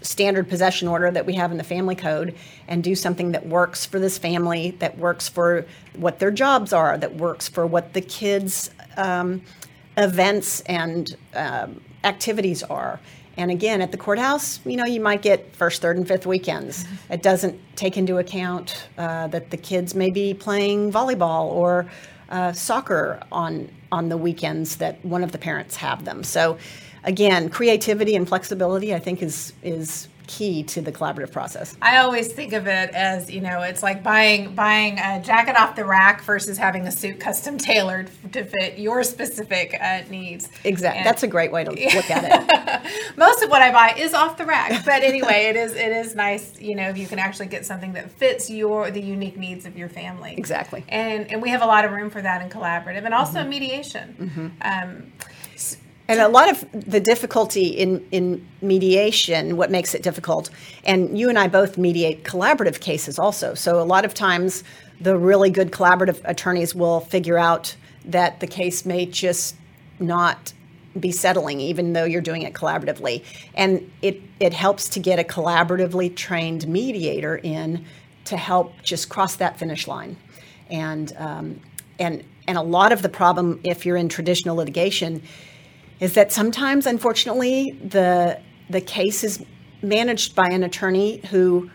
standard 0.00 0.48
possession 0.48 0.88
order 0.88 1.10
that 1.10 1.26
we 1.26 1.34
have 1.34 1.50
in 1.50 1.58
the 1.58 1.64
family 1.64 1.94
code 1.94 2.34
and 2.66 2.84
do 2.84 2.94
something 2.94 3.32
that 3.32 3.46
works 3.46 3.84
for 3.84 3.98
this 3.98 4.18
family 4.18 4.72
that 4.78 4.96
works 4.98 5.28
for 5.28 5.66
what 5.96 6.18
their 6.18 6.30
jobs 6.30 6.72
are 6.72 6.96
that 6.96 7.16
works 7.16 7.48
for 7.48 7.66
what 7.66 7.92
the 7.92 8.00
kids 8.00 8.70
um, 8.96 9.42
events 9.96 10.60
and 10.62 11.16
um, 11.34 11.80
activities 12.04 12.62
are 12.62 13.00
and 13.38 13.52
again, 13.52 13.80
at 13.80 13.92
the 13.92 13.96
courthouse, 13.96 14.58
you 14.66 14.76
know, 14.76 14.84
you 14.84 15.00
might 15.00 15.22
get 15.22 15.54
first, 15.54 15.80
third, 15.80 15.96
and 15.96 16.06
fifth 16.06 16.26
weekends. 16.26 16.82
Mm-hmm. 16.82 17.12
It 17.12 17.22
doesn't 17.22 17.76
take 17.76 17.96
into 17.96 18.18
account 18.18 18.88
uh, 18.98 19.28
that 19.28 19.50
the 19.50 19.56
kids 19.56 19.94
may 19.94 20.10
be 20.10 20.34
playing 20.34 20.90
volleyball 20.90 21.44
or 21.44 21.88
uh, 22.30 22.52
soccer 22.52 23.22
on 23.30 23.70
on 23.90 24.10
the 24.10 24.16
weekends 24.18 24.76
that 24.76 25.02
one 25.02 25.22
of 25.22 25.32
the 25.32 25.38
parents 25.38 25.76
have 25.76 26.04
them. 26.04 26.24
So, 26.24 26.58
again, 27.04 27.48
creativity 27.48 28.16
and 28.16 28.28
flexibility, 28.28 28.94
I 28.94 28.98
think, 28.98 29.22
is 29.22 29.52
is 29.62 30.08
key 30.28 30.62
to 30.62 30.80
the 30.80 30.92
collaborative 30.92 31.32
process. 31.32 31.76
I 31.82 31.96
always 31.96 32.30
think 32.30 32.52
of 32.52 32.68
it 32.68 32.90
as 32.90 33.30
you 33.30 33.40
know 33.40 33.62
it's 33.62 33.82
like 33.82 34.02
buying 34.02 34.54
buying 34.54 34.98
a 34.98 35.20
jacket 35.20 35.56
off 35.58 35.74
the 35.74 35.84
rack 35.84 36.22
versus 36.22 36.56
having 36.58 36.86
a 36.86 36.92
suit 36.92 37.18
custom 37.18 37.58
tailored 37.58 38.10
to 38.32 38.44
fit 38.44 38.78
your 38.78 39.02
specific 39.02 39.76
uh, 39.80 40.02
needs. 40.08 40.48
Exactly, 40.62 40.98
and, 40.98 41.06
that's 41.06 41.24
a 41.24 41.26
great 41.26 41.50
way 41.50 41.64
to 41.64 41.70
look 41.96 42.10
at 42.10 42.24
it. 42.30 43.16
Most 43.16 43.42
of 43.42 43.50
what 43.50 43.62
I 43.62 43.72
buy 43.72 43.98
is 43.98 44.14
off 44.14 44.36
the 44.36 44.46
rack, 44.46 44.84
but 44.84 45.02
anyway, 45.02 45.46
it 45.46 45.56
is 45.56 45.74
it 45.74 45.90
is 45.92 46.14
nice 46.14 46.60
you 46.60 46.76
know 46.76 46.88
if 46.88 46.98
you 46.98 47.06
can 47.06 47.18
actually 47.18 47.48
get 47.48 47.66
something 47.66 47.94
that 47.94 48.12
fits 48.12 48.48
your 48.48 48.90
the 48.90 49.02
unique 49.02 49.36
needs 49.36 49.66
of 49.66 49.76
your 49.76 49.88
family. 49.88 50.34
Exactly, 50.36 50.84
and 50.88 51.30
and 51.32 51.42
we 51.42 51.48
have 51.48 51.62
a 51.62 51.66
lot 51.66 51.84
of 51.84 51.90
room 51.90 52.10
for 52.10 52.22
that 52.22 52.42
in 52.42 52.50
collaborative 52.50 53.04
and 53.04 53.14
also 53.14 53.40
mm-hmm. 53.40 53.50
mediation. 53.50 54.14
Mm-hmm. 54.20 54.48
Um, 54.60 55.12
and 56.08 56.20
a 56.20 56.28
lot 56.28 56.50
of 56.50 56.64
the 56.72 57.00
difficulty 57.00 57.66
in, 57.68 58.06
in 58.10 58.46
mediation, 58.62 59.56
what 59.56 59.70
makes 59.70 59.94
it 59.94 60.02
difficult, 60.02 60.50
and 60.84 61.18
you 61.18 61.28
and 61.28 61.38
I 61.38 61.48
both 61.48 61.76
mediate 61.76 62.24
collaborative 62.24 62.80
cases 62.80 63.18
also. 63.18 63.54
So 63.54 63.80
a 63.80 63.84
lot 63.84 64.04
of 64.04 64.14
times, 64.14 64.64
the 65.00 65.16
really 65.16 65.50
good 65.50 65.70
collaborative 65.70 66.20
attorneys 66.24 66.74
will 66.74 67.00
figure 67.00 67.38
out 67.38 67.76
that 68.04 68.40
the 68.40 68.46
case 68.46 68.84
may 68.84 69.06
just 69.06 69.54
not 70.00 70.52
be 70.98 71.12
settling, 71.12 71.60
even 71.60 71.92
though 71.92 72.04
you're 72.04 72.22
doing 72.22 72.42
it 72.42 72.54
collaboratively. 72.54 73.24
And 73.54 73.90
it, 74.02 74.20
it 74.40 74.52
helps 74.52 74.88
to 74.90 75.00
get 75.00 75.18
a 75.18 75.24
collaboratively 75.24 76.16
trained 76.16 76.66
mediator 76.66 77.36
in 77.36 77.84
to 78.24 78.36
help 78.36 78.72
just 78.82 79.08
cross 79.08 79.36
that 79.36 79.58
finish 79.58 79.86
line. 79.86 80.16
And, 80.70 81.14
um, 81.16 81.60
and, 81.98 82.24
and 82.46 82.58
a 82.58 82.62
lot 82.62 82.92
of 82.92 83.02
the 83.02 83.08
problem, 83.08 83.60
if 83.62 83.86
you're 83.86 83.96
in 83.96 84.08
traditional 84.08 84.56
litigation, 84.56 85.22
is 86.00 86.14
that 86.14 86.32
sometimes, 86.32 86.86
unfortunately, 86.86 87.72
the 87.82 88.40
the 88.70 88.80
case 88.80 89.24
is 89.24 89.44
managed 89.82 90.34
by 90.34 90.46
an 90.48 90.62
attorney 90.62 91.18
who 91.30 91.70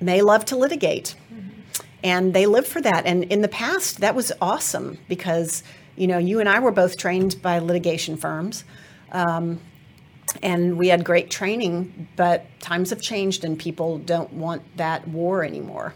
may 0.00 0.22
love 0.22 0.44
to 0.46 0.56
litigate, 0.56 1.14
mm-hmm. 1.32 1.50
and 2.02 2.32
they 2.34 2.46
live 2.46 2.66
for 2.66 2.80
that. 2.80 3.06
And 3.06 3.24
in 3.24 3.42
the 3.42 3.48
past, 3.48 4.00
that 4.00 4.14
was 4.14 4.32
awesome 4.40 4.98
because 5.08 5.62
you 5.96 6.06
know 6.06 6.18
you 6.18 6.40
and 6.40 6.48
I 6.48 6.58
were 6.60 6.72
both 6.72 6.96
trained 6.96 7.40
by 7.42 7.58
litigation 7.58 8.16
firms. 8.16 8.64
Um, 9.12 9.60
and 10.42 10.76
we 10.76 10.88
had 10.88 11.04
great 11.04 11.30
training, 11.30 12.08
but 12.16 12.44
times 12.60 12.90
have 12.90 13.00
changed 13.00 13.44
and 13.44 13.58
people 13.58 13.98
don't 13.98 14.32
want 14.32 14.62
that 14.76 15.08
war 15.08 15.42
anymore. 15.42 15.94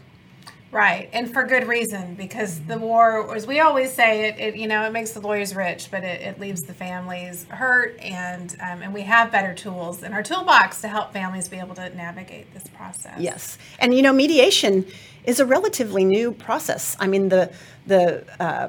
Right, 0.72 1.10
and 1.12 1.30
for 1.30 1.44
good 1.44 1.68
reason 1.68 2.14
because 2.14 2.58
the 2.60 2.78
war, 2.78 3.36
as 3.36 3.46
we 3.46 3.60
always 3.60 3.92
say, 3.92 4.30
it, 4.30 4.38
it 4.38 4.56
you 4.56 4.66
know 4.66 4.84
it 4.84 4.90
makes 4.90 5.10
the 5.10 5.20
lawyers 5.20 5.54
rich, 5.54 5.90
but 5.90 6.02
it, 6.02 6.22
it 6.22 6.40
leaves 6.40 6.62
the 6.62 6.72
families 6.72 7.44
hurt, 7.50 7.98
and 8.00 8.56
um, 8.58 8.80
and 8.80 8.94
we 8.94 9.02
have 9.02 9.30
better 9.30 9.52
tools 9.52 10.02
in 10.02 10.14
our 10.14 10.22
toolbox 10.22 10.80
to 10.80 10.88
help 10.88 11.12
families 11.12 11.46
be 11.46 11.58
able 11.58 11.74
to 11.74 11.94
navigate 11.94 12.54
this 12.54 12.66
process. 12.68 13.20
Yes, 13.20 13.58
and 13.80 13.94
you 13.94 14.00
know 14.00 14.14
mediation 14.14 14.86
is 15.24 15.40
a 15.40 15.44
relatively 15.44 16.06
new 16.06 16.32
process. 16.32 16.96
I 16.98 17.06
mean 17.06 17.28
the 17.28 17.52
the 17.86 18.24
uh, 18.42 18.68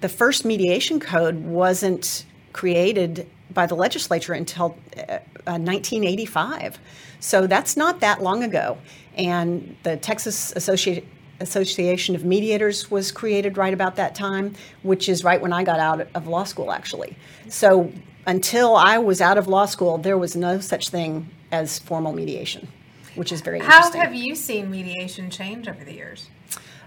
the 0.00 0.08
first 0.08 0.46
mediation 0.46 1.00
code 1.00 1.44
wasn't 1.44 2.24
created 2.54 3.28
by 3.50 3.66
the 3.66 3.74
legislature 3.74 4.32
until 4.32 4.78
uh, 4.96 5.18
1985, 5.44 6.78
so 7.20 7.46
that's 7.46 7.76
not 7.76 8.00
that 8.00 8.22
long 8.22 8.42
ago, 8.42 8.78
and 9.18 9.76
the 9.82 9.98
Texas 9.98 10.54
Associated 10.56 11.06
Association 11.42 12.14
of 12.14 12.24
Mediators 12.24 12.90
was 12.90 13.12
created 13.12 13.56
right 13.56 13.74
about 13.74 13.96
that 13.96 14.14
time, 14.14 14.54
which 14.82 15.08
is 15.08 15.24
right 15.24 15.40
when 15.40 15.52
I 15.52 15.64
got 15.64 15.80
out 15.80 16.08
of 16.14 16.26
law 16.26 16.44
school, 16.44 16.72
actually. 16.72 17.16
So 17.48 17.92
until 18.26 18.76
I 18.76 18.98
was 18.98 19.20
out 19.20 19.38
of 19.38 19.48
law 19.48 19.66
school, 19.66 19.98
there 19.98 20.16
was 20.16 20.36
no 20.36 20.60
such 20.60 20.88
thing 20.88 21.28
as 21.50 21.78
formal 21.78 22.12
mediation, 22.12 22.68
which 23.14 23.32
is 23.32 23.40
very 23.40 23.60
How 23.60 23.92
have 23.92 24.14
you 24.14 24.34
seen 24.34 24.70
mediation 24.70 25.30
change 25.30 25.68
over 25.68 25.84
the 25.84 25.92
years? 25.92 26.30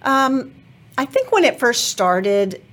Um, 0.01 0.53
I 0.97 1.05
think 1.05 1.31
when 1.31 1.43
it 1.43 1.59
first 1.59 1.89
started, 1.89 2.63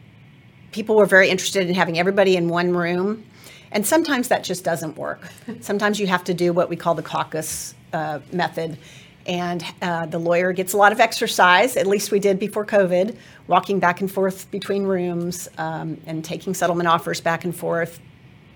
people 0.70 0.96
were 0.96 1.06
very 1.06 1.28
interested 1.28 1.68
in 1.68 1.74
having 1.74 1.98
everybody 1.98 2.36
in 2.36 2.48
one 2.48 2.74
room. 2.74 3.24
And 3.72 3.86
sometimes 3.86 4.28
that 4.28 4.44
just 4.44 4.64
doesn't 4.64 4.96
work. 4.96 5.28
sometimes 5.60 5.98
you 5.98 6.06
have 6.06 6.24
to 6.24 6.34
do 6.34 6.52
what 6.52 6.68
we 6.68 6.76
call 6.76 6.94
the 6.94 7.02
caucus 7.02 7.74
uh, 7.92 8.20
method 8.30 8.78
and 9.26 9.64
uh, 9.80 10.06
the 10.06 10.18
lawyer 10.18 10.52
gets 10.52 10.72
a 10.72 10.76
lot 10.76 10.92
of 10.92 11.00
exercise, 11.00 11.76
at 11.76 11.86
least 11.86 12.10
we 12.10 12.18
did 12.18 12.38
before 12.38 12.66
COVID, 12.66 13.16
walking 13.46 13.78
back 13.78 14.00
and 14.00 14.10
forth 14.10 14.50
between 14.50 14.84
rooms 14.84 15.48
um, 15.58 16.00
and 16.06 16.24
taking 16.24 16.54
settlement 16.54 16.88
offers 16.88 17.20
back 17.20 17.44
and 17.44 17.54
forth, 17.54 18.00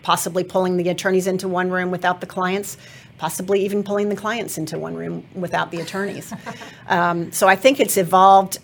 possibly 0.03 0.45
pulling 0.45 0.77
the 0.77 0.89
attorneys 0.89 1.27
into 1.27 1.49
one 1.49 1.71
room 1.71 1.91
without 1.91 2.21
the 2.21 2.27
clients, 2.27 2.77
possibly 3.19 3.65
even 3.65 3.83
pulling 3.83 4.09
the 4.09 4.17
clients 4.17 4.59
into 4.59 4.79
one 4.79 4.95
room 4.95 5.25
without 5.35 5.71
the 5.71 5.81
attorneys. 5.81 6.33
um, 6.89 7.33
so 7.33 7.49
I 7.49 7.57
think 7.57 7.81
it's 7.81 7.97
evolved 7.97 8.59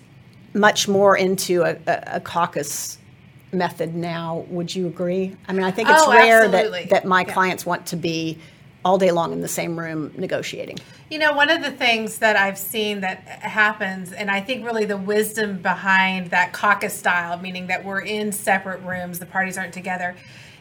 much 0.54 0.88
more 0.88 1.16
into 1.16 1.62
a, 1.62 1.76
a, 1.87 2.02
a, 2.16 2.21
caucus 2.21 2.99
method 3.52 3.94
now. 3.94 4.44
Would 4.49 4.75
you 4.75 4.87
agree? 4.87 5.35
I 5.49 5.52
mean, 5.52 5.64
I 5.64 5.71
think 5.71 5.88
it's 5.88 6.02
oh, 6.02 6.12
rare 6.12 6.47
that, 6.49 6.90
that 6.90 7.04
my 7.04 7.23
yeah. 7.23 7.32
clients 7.32 7.64
want 7.64 7.87
to 7.87 7.97
be 7.97 8.38
all 8.85 8.99
day 8.99 9.11
long 9.11 9.33
in 9.33 9.41
the 9.41 9.49
same 9.49 9.79
room 9.79 10.12
negotiating. 10.17 10.79
You 11.11 11.19
know, 11.19 11.33
one 11.35 11.51
of 11.51 11.62
the 11.62 11.71
things 11.71 12.19
that 12.19 12.37
I've 12.37 12.59
seen 12.59 13.01
that 13.01 13.21
happens, 13.21 14.12
and 14.12 14.31
I 14.31 14.41
think 14.41 14.65
really 14.65 14.85
the 14.85 14.97
wisdom 14.97 15.61
behind 15.62 16.31
that 16.31 16.53
caucus 16.53 16.95
style, 16.95 17.39
meaning 17.39 17.67
that 17.69 17.85
we're 17.85 18.01
in 18.01 18.33
separate 18.33 18.81
rooms, 18.83 19.19
the 19.19 19.27
parties 19.27 19.57
aren't 19.59 19.75
together, 19.75 20.17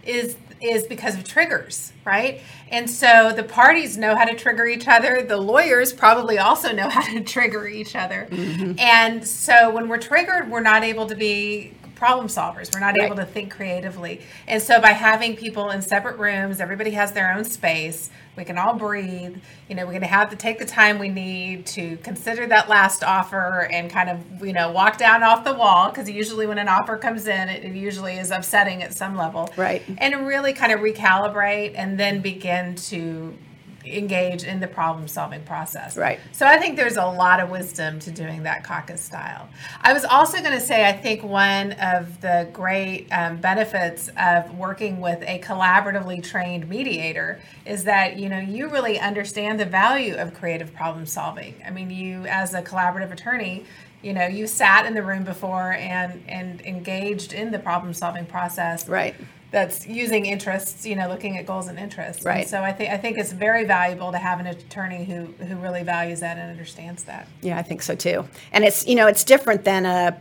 is 0.06 0.36
is 0.62 0.84
because 0.84 1.16
of 1.16 1.24
triggers, 1.24 1.92
right? 2.06 2.40
And 2.70 2.88
so 2.88 3.34
the 3.36 3.44
parties 3.44 3.98
know 3.98 4.16
how 4.16 4.25
to 4.25 4.36
trigger 4.36 4.68
each 4.68 4.88
other. 4.88 5.24
The 5.24 5.38
lawyers 5.38 5.92
probably 5.92 6.38
also 6.38 6.72
know 6.72 6.88
how 6.88 7.01
to 7.01 7.22
trigger 7.24 7.68
each 7.68 7.96
other. 7.96 8.28
Mm-hmm. 8.30 8.80
And 8.80 9.28
so 9.28 9.72
when 9.72 9.88
we're 9.88 9.98
triggered, 9.98 10.51
we're 10.51 10.62
not 10.62 10.84
able 10.84 11.08
to 11.08 11.16
be 11.16 11.74
problem 12.01 12.25
solvers. 12.27 12.74
We're 12.74 12.79
not 12.79 12.98
Right. 12.98 13.05
able 13.05 13.17
to 13.17 13.25
think 13.25 13.51
creatively. 13.51 14.22
And 14.48 14.60
so 14.60 14.81
by 14.81 14.93
having 14.93 15.36
people 15.36 15.70
in 15.70 15.84
separate 15.84 16.17
rooms, 16.17 16.60
everybody 16.60 16.89
has 16.91 17.12
their 17.12 17.31
own 17.31 17.43
space. 17.43 18.10
We 18.36 18.43
can 18.43 18.58
all 18.58 18.74
breathe. 18.74 19.38
You 19.67 19.75
know, 19.75 19.84
we're 19.84 19.91
going 19.91 20.01
to 20.01 20.08
have 20.08 20.31
to 20.31 20.36
take 20.36 20.58
the 20.58 20.65
time 20.65 20.98
we 20.98 21.10
need 21.10 21.67
to 21.67 21.98
consider 21.98 22.48
that 22.48 22.67
last 22.67 23.03
offer 23.03 23.70
and 23.72 23.88
kind 23.88 24.10
of, 24.10 24.43
you 24.43 24.51
know, 24.51 24.72
walk 24.72 24.98
down 24.98 25.22
off 25.22 25.43
the 25.43 25.53
wall 25.53 25.89
because 25.89 26.10
usually 26.10 26.48
when 26.48 26.58
an 26.58 26.67
offer 26.67 26.98
comes 26.98 27.27
in, 27.27 27.50
it, 27.50 27.63
it 27.65 27.75
usually 27.75 28.17
is 28.17 28.31
upsetting 28.31 28.81
at 28.81 28.96
some 28.96 29.15
level. 29.15 29.51
Right. 29.55 29.84
And 30.00 30.25
really 30.25 30.53
kind 30.53 30.72
of 30.72 30.79
recalibrate 30.79 31.74
and 31.75 32.00
then 32.00 32.22
begin 32.22 32.74
to 32.89 33.38
engage 33.86 34.44
in 34.44 34.60
the 34.60 34.68
problem 34.68 35.08
solving 35.08 35.42
process. 35.44 35.98
Right. 35.98 36.20
So 36.32 36.46
I 36.46 36.58
think 36.58 36.76
there's 36.76 36.98
a 36.98 37.06
lot 37.06 37.40
of 37.40 37.50
wisdom 37.50 38.00
to 38.00 38.12
doing 38.12 38.44
that 38.44 38.64
caucus 38.64 39.02
style. 39.02 39.50
I 39.82 39.94
was 39.94 40.06
also 40.06 40.40
going 40.40 40.54
to 40.54 40.60
say, 40.60 40.88
I 40.88 40.94
think 40.94 41.24
one 41.24 41.74
of 41.74 42.22
the 42.22 42.50
great 42.54 43.08
um, 43.12 43.38
benefits 43.38 44.10
of 44.18 44.58
working 44.58 45.02
with 45.02 45.22
a 45.24 45.40
collaboratively 45.40 46.24
trained 46.24 46.70
mediator 46.70 47.40
is 47.66 47.84
that 47.86 48.18
you 48.18 48.30
know 48.30 48.40
you 48.40 48.68
really 48.70 49.00
understand 49.00 49.60
the 49.60 49.66
value 49.66 50.16
of 50.16 50.34
creative 50.34 50.74
problem 50.74 51.06
solving. 51.06 51.56
I 51.66 51.72
mean, 51.72 51.90
you 51.90 52.26
as 52.26 52.54
a 52.54 52.62
collaborative 52.62 53.12
attorney. 53.12 53.66
You 54.04 54.14
know, 54.14 54.26
you 54.26 54.48
sat 54.48 54.88
in 54.88 54.96
the 54.96 55.04
room 55.04 55.24
before 55.24 55.74
and 55.74 56.24
and 56.28 56.60
engaged 56.62 57.34
in 57.34 57.52
the 57.52 57.60
problem 57.60 57.94
solving 57.94 58.26
process 58.26 58.90
Right. 58.90 59.16
That's 59.51 59.86
using 59.86 60.25
interests, 60.25 60.86
you 60.86 60.96
know, 60.96 61.10
looking 61.10 61.38
at 61.38 61.46
goals 61.46 61.67
and 61.67 61.77
interests. 61.77 62.24
Right. 62.24 62.41
And 62.41 62.50
so 62.50 62.62
I 62.62 62.72
think 62.72 62.89
I 62.89 62.98
think 62.98 63.17
it's 63.17 63.34
very 63.34 63.65
valuable 63.65 64.12
to 64.12 64.17
have 64.17 64.39
an 64.39 64.48
attorney 64.48 65.03
who 65.03 65.25
who 65.43 65.55
really 65.58 65.84
values 65.84 66.22
that 66.22 66.38
and 66.38 66.50
understands 66.50 67.03
that. 67.03 67.27
Yeah, 67.41 67.60
I 67.60 67.62
think 67.62 67.81
so 67.81 67.93
too. 67.93 68.25
And 68.53 68.63
it's 68.63 68.88
you 68.88 68.96
know 68.96 69.08
it's 69.08 69.25
different 69.25 69.65
than 69.65 69.86
a 69.86 70.17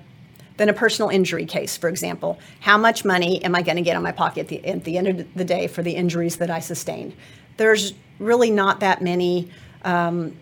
than 0.56 0.68
a 0.68 0.74
personal 0.74 1.08
injury 1.08 1.46
case, 1.46 1.76
for 1.76 1.88
example. 1.88 2.38
How 2.58 2.76
much 2.76 3.04
money 3.04 3.42
am 3.44 3.54
I 3.54 3.62
going 3.62 3.76
to 3.76 3.82
get 3.82 3.96
in 3.96 4.02
my 4.02 4.12
pocket 4.12 4.40
at 4.40 4.48
the, 4.48 4.66
at 4.66 4.84
the 4.84 4.98
end 4.98 5.06
of 5.06 5.34
the 5.34 5.44
day 5.44 5.68
for 5.68 5.82
the 5.82 5.92
injuries 5.92 6.36
that 6.36 6.50
I 6.50 6.58
sustained? 6.58 7.14
There's 7.56 7.94
really 8.18 8.50
not 8.50 8.80
that 8.80 9.00
many 9.00 9.48
um, 9.84 10.36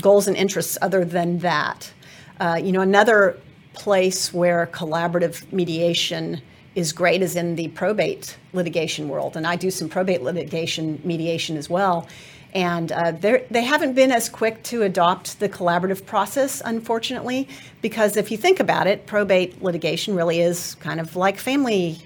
goals 0.00 0.26
and 0.26 0.36
interests 0.36 0.76
other 0.82 1.04
than 1.04 1.38
that. 1.38 1.92
Uh, 2.40 2.58
you 2.60 2.72
know, 2.72 2.80
another 2.80 3.38
place 3.74 4.32
where 4.34 4.66
collaborative 4.72 5.52
mediation 5.52 6.42
is 6.74 6.92
great 6.92 7.22
is 7.22 7.36
in 7.36 7.56
the 7.56 7.68
probate 7.68 8.36
litigation 8.52 9.08
world, 9.08 9.36
and 9.36 9.46
I 9.46 9.56
do 9.56 9.70
some 9.70 9.88
probate 9.88 10.22
litigation 10.22 11.00
mediation 11.04 11.56
as 11.56 11.68
well. 11.68 12.06
And 12.54 12.92
uh, 12.92 13.12
they're- 13.12 13.44
haven't 13.50 13.94
been 13.94 14.12
as 14.12 14.28
quick 14.28 14.62
to 14.64 14.82
adopt 14.82 15.40
the 15.40 15.48
collaborative 15.48 16.04
process, 16.04 16.60
unfortunately, 16.64 17.48
because 17.80 18.16
if 18.16 18.30
you 18.30 18.36
think 18.36 18.60
about 18.60 18.86
it, 18.86 19.06
probate 19.06 19.62
litigation 19.62 20.14
really 20.14 20.40
is 20.40 20.74
kind 20.76 21.00
of 21.00 21.16
like 21.16 21.38
family 21.38 21.98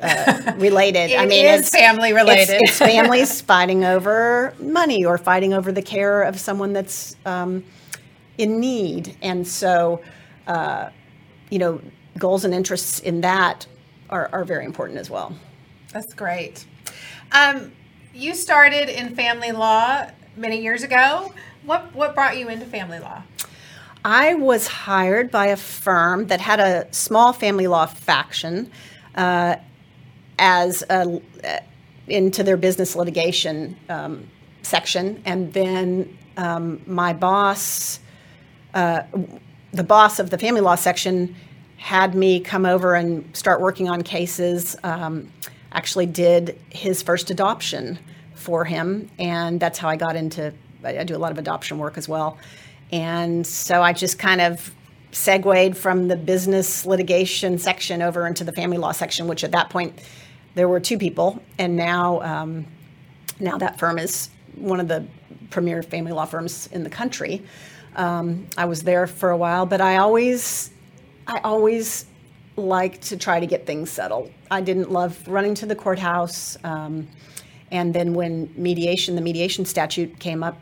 uh, 0.00 0.52
related. 0.58 1.10
It 1.10 1.18
I 1.20 1.26
mean, 1.26 1.46
is 1.46 1.60
it's 1.60 1.70
family 1.70 2.10
it's- 2.10 2.22
related. 2.22 2.60
It's, 2.62 2.78
families 2.94 3.40
fighting 3.40 3.84
over 3.84 4.52
money 4.60 5.04
or 5.04 5.16
fighting 5.16 5.54
over 5.54 5.72
the 5.72 5.82
care 5.82 6.22
of 6.22 6.38
someone 6.38 6.72
that's 6.74 7.16
um, 7.24 7.64
in 8.36 8.60
need, 8.60 9.16
and 9.22 9.46
so 9.46 10.02
uh, 10.46 10.90
you 11.50 11.58
know, 11.58 11.80
goals 12.18 12.44
and 12.44 12.52
interests 12.52 12.98
in 13.00 13.20
that 13.22 13.66
are, 14.12 14.28
are 14.32 14.44
very 14.44 14.64
important 14.64 14.98
as 14.98 15.10
well. 15.10 15.34
That's 15.92 16.14
great. 16.14 16.64
Um, 17.32 17.72
you 18.14 18.34
started 18.34 18.88
in 18.88 19.16
family 19.16 19.52
law 19.52 20.06
many 20.36 20.60
years 20.62 20.82
ago. 20.82 21.32
What 21.64 21.94
what 21.94 22.14
brought 22.14 22.36
you 22.38 22.48
into 22.48 22.66
family 22.66 22.98
law? 22.98 23.22
I 24.04 24.34
was 24.34 24.66
hired 24.66 25.30
by 25.30 25.46
a 25.46 25.56
firm 25.56 26.26
that 26.26 26.40
had 26.40 26.60
a 26.60 26.92
small 26.92 27.32
family 27.32 27.68
law 27.68 27.86
faction 27.86 28.70
uh, 29.14 29.56
as 30.38 30.82
a, 30.90 31.20
uh, 31.44 31.58
into 32.08 32.42
their 32.42 32.56
business 32.56 32.96
litigation 32.96 33.76
um, 33.88 34.28
section, 34.62 35.22
and 35.24 35.52
then 35.52 36.18
um, 36.36 36.82
my 36.86 37.12
boss, 37.12 38.00
uh, 38.74 39.02
the 39.72 39.84
boss 39.84 40.18
of 40.18 40.30
the 40.30 40.38
family 40.38 40.60
law 40.60 40.74
section, 40.74 41.36
had 41.82 42.14
me 42.14 42.38
come 42.38 42.64
over 42.64 42.94
and 42.94 43.36
start 43.36 43.60
working 43.60 43.88
on 43.88 44.02
cases. 44.02 44.76
Um, 44.84 45.32
actually, 45.72 46.06
did 46.06 46.56
his 46.70 47.02
first 47.02 47.28
adoption 47.28 47.98
for 48.36 48.64
him, 48.64 49.10
and 49.18 49.58
that's 49.58 49.80
how 49.80 49.88
I 49.88 49.96
got 49.96 50.14
into. 50.14 50.54
I 50.84 51.02
do 51.02 51.16
a 51.16 51.18
lot 51.18 51.32
of 51.32 51.38
adoption 51.38 51.78
work 51.78 51.98
as 51.98 52.08
well. 52.08 52.38
And 52.92 53.44
so 53.44 53.82
I 53.82 53.92
just 53.92 54.16
kind 54.16 54.40
of 54.40 54.72
segued 55.10 55.76
from 55.76 56.06
the 56.06 56.14
business 56.14 56.86
litigation 56.86 57.58
section 57.58 58.00
over 58.00 58.28
into 58.28 58.44
the 58.44 58.52
family 58.52 58.78
law 58.78 58.92
section, 58.92 59.26
which 59.26 59.42
at 59.42 59.50
that 59.50 59.68
point 59.68 60.00
there 60.54 60.68
were 60.68 60.78
two 60.78 60.98
people, 60.98 61.42
and 61.58 61.74
now 61.74 62.20
um, 62.22 62.64
now 63.40 63.58
that 63.58 63.80
firm 63.80 63.98
is 63.98 64.30
one 64.54 64.78
of 64.78 64.86
the 64.86 65.04
premier 65.50 65.82
family 65.82 66.12
law 66.12 66.26
firms 66.26 66.68
in 66.68 66.84
the 66.84 66.90
country. 66.90 67.42
Um, 67.96 68.46
I 68.56 68.66
was 68.66 68.82
there 68.82 69.08
for 69.08 69.30
a 69.30 69.36
while, 69.36 69.66
but 69.66 69.80
I 69.80 69.96
always 69.96 70.71
I 71.26 71.40
always 71.44 72.06
like 72.56 73.00
to 73.02 73.16
try 73.16 73.40
to 73.40 73.46
get 73.46 73.66
things 73.66 73.90
settled. 73.90 74.30
I 74.50 74.60
didn't 74.60 74.90
love 74.90 75.26
running 75.26 75.54
to 75.56 75.66
the 75.66 75.74
courthouse. 75.74 76.58
Um, 76.64 77.08
and 77.70 77.94
then 77.94 78.14
when 78.14 78.52
mediation, 78.56 79.14
the 79.14 79.22
mediation 79.22 79.64
statute 79.64 80.18
came 80.18 80.42
up 80.42 80.60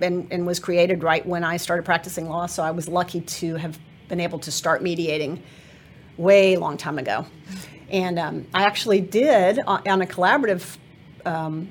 and, 0.00 0.26
and 0.32 0.46
was 0.46 0.58
created 0.58 1.02
right 1.02 1.24
when 1.24 1.44
I 1.44 1.56
started 1.56 1.84
practicing 1.84 2.28
law, 2.28 2.46
so 2.46 2.62
I 2.62 2.72
was 2.72 2.88
lucky 2.88 3.20
to 3.20 3.54
have 3.56 3.78
been 4.08 4.20
able 4.20 4.38
to 4.40 4.50
start 4.50 4.82
mediating 4.82 5.42
way 6.16 6.56
long 6.56 6.76
time 6.76 6.98
ago. 6.98 7.26
And 7.88 8.18
um, 8.18 8.46
I 8.52 8.64
actually 8.64 9.00
did 9.00 9.60
on, 9.60 9.86
on 9.86 10.02
a 10.02 10.06
collaborative 10.06 10.76
um, 11.24 11.68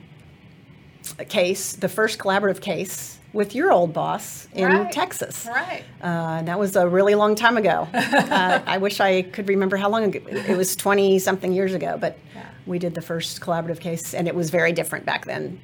case, 1.28 1.74
the 1.74 1.90
first 1.90 2.18
collaborative 2.18 2.62
case 2.62 3.20
with 3.34 3.56
your 3.56 3.72
old 3.72 3.94
boss 3.94 4.48
in 4.54 4.66
Right. 4.68 4.92
Texas. 4.92 5.46
Right. 5.50 5.84
Uh, 6.02 6.44
that 6.44 6.58
was 6.60 6.76
a 6.76 6.88
really 6.88 7.16
long 7.16 7.36
time 7.36 7.58
ago. 7.58 7.88
uh, 7.94 8.62
I 8.66 8.78
wish 8.78 9.00
I 9.00 9.24
could 9.24 9.50
remember 9.50 9.76
how 9.76 9.90
long 9.90 10.04
ago. 10.04 10.20
It 10.30 10.56
was 10.56 10.76
20 10.76 11.18
something 11.20 11.52
years 11.52 11.74
ago, 11.74 11.98
but 12.00 12.18
Yeah. 12.36 12.44
we 12.68 12.78
did 12.80 12.94
the 12.94 13.02
first 13.02 13.42
collaborative 13.42 13.80
case, 13.80 14.14
and 14.14 14.28
it 14.28 14.36
was 14.36 14.50
very 14.52 14.72
different 14.72 15.06
back 15.06 15.26
then 15.26 15.60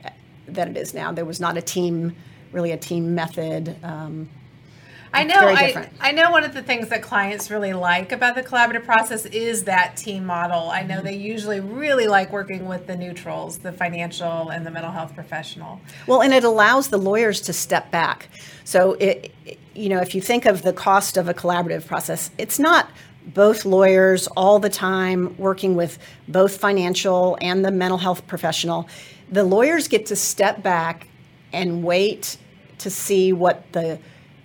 than 0.47 0.69
it 0.69 0.77
is 0.77 0.93
now. 0.95 1.12
There 1.12 1.25
was 1.25 1.39
not 1.39 1.58
a 1.58 1.62
team, 1.62 2.15
really 2.51 2.71
a 2.71 2.77
team 2.77 3.13
method. 3.13 3.75
Um, 3.84 4.29
I 5.11 5.23
know. 5.23 5.35
I. 5.39 5.89
I 5.99 6.11
know 6.11 6.31
one 6.31 6.43
of 6.43 6.53
the 6.53 6.61
things 6.61 6.89
that 6.89 7.01
clients 7.01 7.49
really 7.49 7.73
like 7.73 8.11
about 8.11 8.35
the 8.35 8.43
collaborative 8.43 8.85
process 8.85 9.25
is 9.25 9.63
that 9.65 9.97
team 9.97 10.25
model. 10.25 10.69
I 10.69 10.79
Mm-hmm. 10.79 10.87
know 10.89 11.01
they 11.01 11.15
usually 11.15 11.59
really 11.59 12.07
like 12.07 12.31
working 12.31 12.65
with 12.67 12.87
the 12.87 12.95
neutrals, 12.95 13.57
the 13.59 13.71
financial 13.71 14.49
and 14.49 14.65
the 14.65 14.71
mental 14.71 14.91
health 14.91 15.13
professional. 15.15 15.81
Well, 16.07 16.21
and 16.21 16.33
it 16.33 16.43
allows 16.43 16.87
the 16.89 16.97
lawyers 16.97 17.41
to 17.41 17.53
step 17.53 17.91
back. 17.91 18.29
So, 18.63 18.93
it- 18.93 19.33
you 19.75 19.87
know, 19.89 19.99
if 19.99 20.13
you 20.13 20.21
think 20.21 20.45
of 20.45 20.61
the 20.63 20.73
cost 20.73 21.15
of 21.15 21.29
a 21.29 21.33
collaborative 21.33 21.85
process, 21.87 22.31
it's 22.37 22.59
not 22.59 22.89
both 23.25 23.63
lawyers 23.65 24.27
all 24.35 24.59
the 24.59 24.69
time 24.69 25.35
working 25.37 25.75
with 25.75 25.97
both 26.27 26.57
financial 26.57 27.37
and 27.41 27.63
the 27.63 27.71
mental 27.71 27.97
health 27.97 28.25
professional. 28.27 28.87
The 29.31 29.43
lawyers 29.43 29.87
get 29.87 30.07
to 30.07 30.15
step 30.15 30.63
back 30.63 31.07
and 31.53 31.83
wait 31.83 32.37
to 32.79 32.89
see 32.89 33.31
what 33.31 33.71
the 33.71 33.99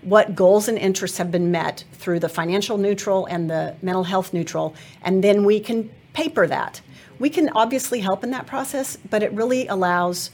what 0.05 0.35
goals 0.35 0.69
and 0.69 0.79
interests 0.79 1.19
have 1.19 1.31
been 1.31 1.51
met 1.51 1.85
through 1.93 2.21
the 2.21 2.29
financial 2.29 2.79
neutral 2.79 3.27
and 3.27 3.51
the 3.51 3.75
mental 3.83 4.05
health 4.05 4.33
neutral, 4.33 4.75
and 5.03 5.25
then 5.25 5.45
we 5.45 5.61
can 5.61 5.91
paper 6.13 6.47
that. 6.47 6.81
We 7.19 7.31
can 7.31 7.49
obviously 7.51 8.01
help 8.01 8.25
in 8.25 8.31
that 8.31 8.47
process, 8.47 8.97
but 9.11 9.23
it 9.23 9.33
really 9.33 9.67
allows 9.67 10.31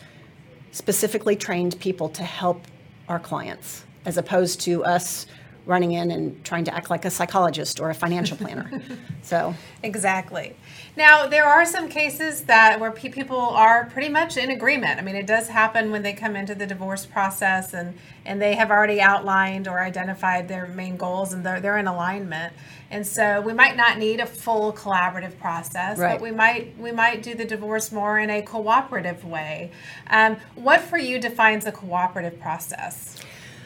specifically 0.72 1.36
trained 1.36 1.78
people 1.80 2.08
to 2.10 2.22
help 2.22 2.62
our 3.08 3.18
clients 3.18 3.84
as 4.04 4.16
opposed 4.16 4.60
to 4.62 4.84
us 4.84 5.26
running 5.70 5.92
in 5.92 6.10
and 6.10 6.44
trying 6.44 6.64
to 6.64 6.74
act 6.74 6.90
like 6.90 7.04
a 7.04 7.10
psychologist 7.10 7.80
or 7.80 7.88
a 7.88 7.94
financial 7.94 8.36
planner. 8.36 8.82
so, 9.22 9.54
Exactly. 9.82 10.56
Now 10.96 11.26
there 11.26 11.46
are 11.46 11.64
some 11.64 11.88
cases 11.88 12.42
that 12.42 12.80
where 12.80 12.90
people 12.90 13.38
are 13.38 13.86
pretty 13.86 14.10
much 14.10 14.36
in 14.36 14.50
agreement. 14.50 14.98
I 14.98 15.02
mean, 15.02 15.16
it 15.16 15.26
does 15.26 15.48
happen 15.48 15.90
when 15.90 16.02
they 16.02 16.12
come 16.12 16.36
into 16.36 16.54
the 16.54 16.66
divorce 16.66 17.06
process 17.06 17.72
and 17.72 17.94
and 18.26 18.42
they 18.42 18.54
have 18.56 18.70
already 18.70 19.00
outlined 19.00 19.66
or 19.66 19.80
identified 19.80 20.48
their 20.48 20.66
main 20.66 20.96
goals 20.98 21.32
and 21.32 21.46
they're 21.46 21.60
they're 21.60 21.78
in 21.78 21.86
alignment. 21.86 22.52
And 22.90 23.06
so 23.06 23.40
we 23.40 23.52
might 23.54 23.76
not 23.76 23.98
need 23.98 24.20
a 24.20 24.26
full 24.26 24.72
collaborative 24.72 25.38
process, 25.38 25.96
Right. 25.96 26.12
but 26.14 26.20
we 26.20 26.32
might 26.32 26.76
we 26.78 26.92
might 26.92 27.22
do 27.22 27.34
the 27.34 27.44
divorce 27.46 27.90
more 27.92 28.18
in 28.18 28.28
a 28.28 28.42
cooperative 28.42 29.24
way. 29.24 29.70
Um, 30.08 30.36
what 30.56 30.80
for 30.80 30.98
you 30.98 31.18
defines 31.20 31.64
a 31.64 31.72
cooperative 31.72 32.38
process? 32.40 33.16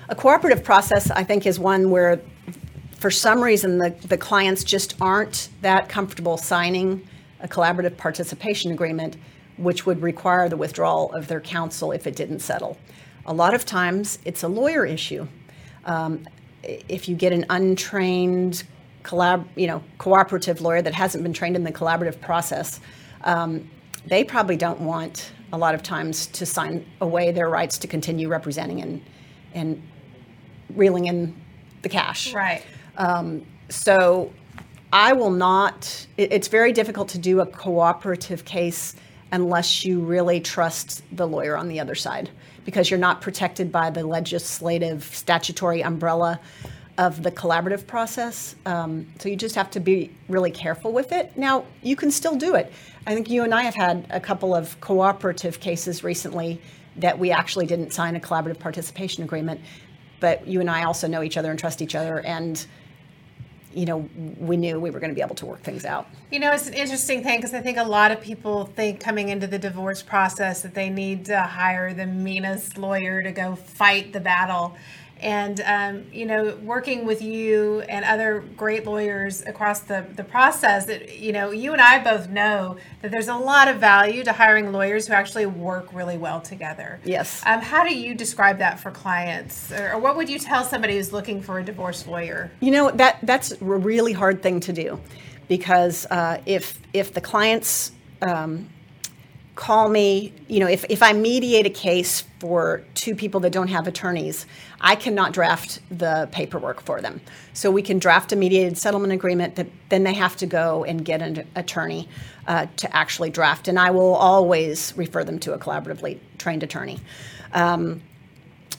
A 0.08 0.14
cooperative 0.14 0.64
process, 0.64 1.10
I 1.10 1.24
think, 1.24 1.46
is 1.46 1.58
one 1.58 1.90
where 1.90 2.20
for 2.96 3.10
some 3.10 3.42
reason 3.42 3.78
the, 3.78 3.90
the 4.08 4.16
clients 4.16 4.64
just 4.64 4.96
aren't 5.00 5.48
that 5.60 5.88
comfortable 5.88 6.36
signing 6.36 7.06
a 7.40 7.48
collaborative 7.48 7.96
participation 7.96 8.72
agreement, 8.72 9.16
which 9.56 9.86
would 9.86 10.02
require 10.02 10.48
the 10.48 10.56
withdrawal 10.56 11.12
of 11.12 11.28
their 11.28 11.40
counsel 11.40 11.92
if 11.92 12.06
it 12.06 12.16
didn't 12.16 12.40
settle. 12.40 12.78
A 13.26 13.32
lot 13.32 13.54
of 13.54 13.64
times 13.64 14.18
it's 14.24 14.42
a 14.42 14.48
lawyer 14.48 14.84
issue. 14.84 15.26
Um, 15.84 16.26
if 16.62 17.08
you 17.08 17.14
get 17.14 17.32
an 17.32 17.44
untrained 17.50 18.64
collab, 19.02 19.44
you 19.54 19.66
know, 19.66 19.82
cooperative 19.98 20.60
lawyer 20.62 20.80
that 20.80 20.94
hasn't 20.94 21.22
been 21.22 21.34
trained 21.34 21.56
in 21.56 21.64
the 21.64 21.72
collaborative 21.72 22.20
process, 22.20 22.80
um, 23.22 23.68
they 24.06 24.24
probably 24.24 24.56
don't 24.56 24.80
want 24.80 25.32
a 25.52 25.58
lot 25.58 25.74
of 25.74 25.82
times 25.82 26.26
to 26.28 26.46
sign 26.46 26.86
away 27.00 27.32
their 27.32 27.48
rights 27.48 27.78
to 27.78 27.86
continue 27.86 28.28
representing 28.28 28.80
and 28.80 29.02
and 29.54 29.80
reeling 30.74 31.06
in 31.06 31.34
the 31.82 31.88
cash. 31.88 32.32
Right. 32.32 32.62
Um, 32.96 33.44
so 33.68 34.32
I 34.92 35.12
will 35.12 35.30
not. 35.30 36.06
It, 36.16 36.32
it's 36.32 36.48
very 36.48 36.72
difficult 36.72 37.08
to 37.10 37.18
do 37.18 37.40
a 37.40 37.46
cooperative 37.46 38.44
case 38.44 38.94
unless 39.32 39.84
you 39.84 40.00
really 40.00 40.40
trust 40.40 41.02
the 41.10 41.26
lawyer 41.26 41.56
on 41.56 41.68
the 41.68 41.80
other 41.80 41.94
side 41.94 42.30
because 42.64 42.90
you're 42.90 43.00
not 43.00 43.20
protected 43.20 43.72
by 43.72 43.90
the 43.90 44.06
legislative 44.06 45.04
statutory 45.04 45.82
umbrella 45.82 46.40
of 46.96 47.22
the 47.22 47.30
collaborative 47.30 47.86
process. 47.86 48.54
Um, 48.66 49.06
so 49.18 49.28
you 49.28 49.36
just 49.36 49.56
have 49.56 49.70
to 49.72 49.80
be 49.80 50.12
really 50.28 50.52
careful 50.52 50.92
with 50.92 51.10
it. 51.12 51.36
Now, 51.36 51.64
you 51.82 51.96
can 51.96 52.10
still 52.10 52.36
do 52.36 52.54
it. 52.54 52.72
I 53.06 53.14
think 53.14 53.28
you 53.28 53.42
and 53.42 53.52
I 53.52 53.62
have 53.62 53.74
had 53.74 54.06
a 54.10 54.20
couple 54.20 54.54
of 54.54 54.80
cooperative 54.80 55.58
cases 55.58 56.04
recently 56.04 56.60
that 56.96 57.18
we 57.18 57.32
actually 57.32 57.66
didn't 57.66 57.92
sign 57.92 58.14
a 58.14 58.20
collaborative 58.20 58.60
participation 58.60 59.24
agreement, 59.24 59.60
but 60.24 60.48
you 60.48 60.58
and 60.62 60.70
I 60.70 60.84
also 60.84 61.06
know 61.06 61.22
each 61.22 61.36
other 61.36 61.50
and 61.50 61.58
trust 61.58 61.82
each 61.82 61.94
other. 61.94 62.20
And 62.20 62.66
you 63.74 63.84
know, 63.84 64.08
we 64.38 64.56
knew 64.56 64.80
we 64.80 64.90
were 64.90 64.98
going 64.98 65.10
to 65.10 65.14
be 65.14 65.20
able 65.20 65.34
to 65.34 65.44
work 65.44 65.62
things 65.62 65.84
out. 65.84 66.06
You 66.30 66.38
know, 66.38 66.52
it's 66.52 66.66
an 66.66 66.72
interesting 66.72 67.22
thing 67.22 67.40
because 67.40 67.52
I 67.52 67.60
think 67.60 67.76
a 67.76 67.84
lot 67.84 68.10
of 68.10 68.22
people 68.22 68.64
think 68.64 69.00
coming 69.00 69.28
into 69.28 69.46
the 69.46 69.58
divorce 69.58 70.00
process 70.00 70.62
that 70.62 70.74
they 70.74 70.88
need 70.88 71.26
to 71.26 71.42
hire 71.42 71.92
the 71.92 72.06
meanest 72.06 72.78
lawyer 72.78 73.22
to 73.22 73.32
go 73.32 73.54
fight 73.54 74.14
the 74.14 74.20
battle 74.20 74.76
and 75.24 75.60
um, 75.62 76.04
you 76.12 76.26
know 76.26 76.54
working 76.62 77.04
with 77.04 77.22
you 77.22 77.80
and 77.88 78.04
other 78.04 78.44
great 78.56 78.86
lawyers 78.86 79.42
across 79.46 79.80
the, 79.80 80.04
the 80.14 80.22
process 80.22 80.84
that 80.84 81.18
you 81.18 81.32
know 81.32 81.50
you 81.50 81.72
and 81.72 81.80
i 81.80 81.98
both 82.02 82.28
know 82.28 82.76
that 83.00 83.10
there's 83.10 83.28
a 83.28 83.34
lot 83.34 83.66
of 83.66 83.78
value 83.78 84.22
to 84.22 84.32
hiring 84.32 84.70
lawyers 84.70 85.06
who 85.08 85.14
actually 85.14 85.46
work 85.46 85.92
really 85.92 86.18
well 86.18 86.40
together. 86.40 87.00
Yes. 87.04 87.42
Um, 87.46 87.60
how 87.60 87.84
do 87.84 87.94
you 87.94 88.14
describe 88.14 88.58
that 88.58 88.78
for 88.78 88.90
clients? 88.90 89.72
Or, 89.72 89.92
or 89.92 89.98
what 89.98 90.16
would 90.16 90.28
you 90.28 90.38
tell 90.38 90.64
somebody 90.64 90.96
who's 90.96 91.12
looking 91.12 91.42
for 91.42 91.58
a 91.58 91.64
divorce 91.64 92.06
lawyer? 92.06 92.50
You 92.60 92.70
know 92.70 92.90
that 92.92 93.18
that's 93.22 93.52
a 93.52 93.64
really 93.64 94.12
hard 94.12 94.42
thing 94.42 94.60
to 94.60 94.72
do 94.72 95.00
because 95.48 96.06
uh, 96.10 96.40
if 96.46 96.80
if 96.92 97.12
the 97.14 97.20
clients 97.20 97.92
um, 98.22 98.68
call 99.54 99.88
me, 99.88 100.32
you 100.48 100.58
know, 100.58 100.66
if, 100.66 100.84
if 100.88 101.02
I 101.02 101.12
mediate 101.12 101.64
a 101.64 101.70
case 101.70 102.24
for 102.40 102.82
two 102.94 103.14
people 103.14 103.40
that 103.40 103.52
don't 103.52 103.68
have 103.68 103.86
attorneys, 103.86 104.46
I 104.80 104.96
cannot 104.96 105.32
draft 105.32 105.80
the 105.90 106.28
paperwork 106.32 106.82
for 106.82 107.00
them. 107.00 107.20
So 107.52 107.70
we 107.70 107.82
can 107.82 107.98
draft 107.98 108.32
a 108.32 108.36
mediated 108.36 108.76
settlement 108.76 109.12
agreement 109.12 109.54
that 109.56 109.68
then 109.90 110.02
they 110.02 110.14
have 110.14 110.36
to 110.36 110.46
go 110.46 110.84
and 110.84 111.04
get 111.04 111.22
an 111.22 111.46
attorney 111.54 112.08
uh, 112.48 112.66
to 112.76 112.96
actually 112.96 113.30
draft. 113.30 113.68
And 113.68 113.78
I 113.78 113.90
will 113.90 114.14
always 114.14 114.92
refer 114.96 115.22
them 115.22 115.38
to 115.40 115.54
a 115.54 115.58
collaboratively 115.58 116.18
trained 116.38 116.62
attorney. 116.62 117.00
Um, 117.52 118.02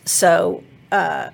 so, 0.03 0.63
uh, 0.91 1.29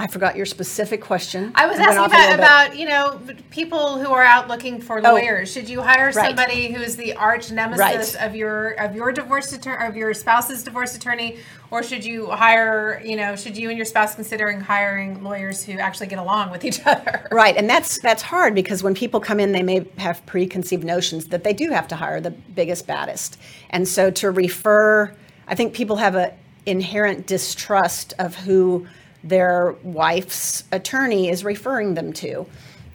I 0.00 0.06
forgot 0.06 0.34
your 0.34 0.46
specific 0.46 1.02
question. 1.02 1.52
I 1.54 1.66
was 1.66 1.78
asking 1.78 2.06
about, 2.06 2.34
about, 2.34 2.78
you 2.78 2.86
know 2.86 3.20
people 3.50 3.98
who 3.98 4.10
are 4.12 4.22
out 4.22 4.48
looking 4.48 4.80
for 4.80 4.98
oh. 4.98 5.02
lawyers. 5.02 5.50
Oh, 5.50 5.60
Should 5.60 5.68
you 5.68 5.82
hire 5.82 6.10
somebody 6.10 6.72
who 6.72 6.80
is 6.80 6.96
the 6.96 7.12
arch 7.12 7.50
nemesis 7.50 8.14
right. 8.14 8.26
of 8.26 8.34
your 8.34 8.70
of 8.80 8.94
your 8.94 9.12
divorce 9.12 9.52
attorney 9.52 9.86
of 9.86 9.96
your 9.96 10.14
spouse's 10.14 10.64
divorce 10.64 10.96
attorney, 10.96 11.36
or 11.70 11.82
should 11.82 12.02
you 12.02 12.30
hire 12.30 13.02
you 13.04 13.14
know 13.14 13.36
should 13.36 13.58
you 13.58 13.68
and 13.68 13.76
your 13.76 13.84
spouse 13.84 14.14
considering 14.14 14.58
hiring 14.58 15.22
lawyers 15.22 15.62
who 15.62 15.74
actually 15.74 16.06
get 16.06 16.18
along 16.18 16.50
with 16.50 16.64
each 16.64 16.80
other? 16.86 17.28
Right, 17.30 17.54
and 17.54 17.68
that's 17.68 18.00
that's 18.00 18.22
hard 18.22 18.54
because 18.54 18.82
when 18.82 18.94
people 18.94 19.20
come 19.20 19.38
in, 19.38 19.52
they 19.52 19.62
may 19.62 19.86
have 19.98 20.24
preconceived 20.24 20.82
notions 20.82 21.26
that 21.26 21.44
they 21.44 21.52
do 21.52 21.68
have 21.72 21.86
to 21.88 21.96
hire 21.96 22.22
the 22.22 22.30
biggest 22.30 22.86
baddest, 22.86 23.38
and 23.68 23.86
so 23.86 24.10
to 24.12 24.30
refer, 24.30 25.14
I 25.46 25.54
think 25.54 25.74
people 25.74 25.96
have 25.96 26.14
a 26.14 26.32
inherent 26.64 27.26
distrust 27.26 28.14
of 28.18 28.34
who 28.34 28.86
their 29.22 29.74
wife's 29.82 30.64
attorney 30.72 31.28
is 31.28 31.44
referring 31.44 31.94
them 31.94 32.12
to. 32.14 32.46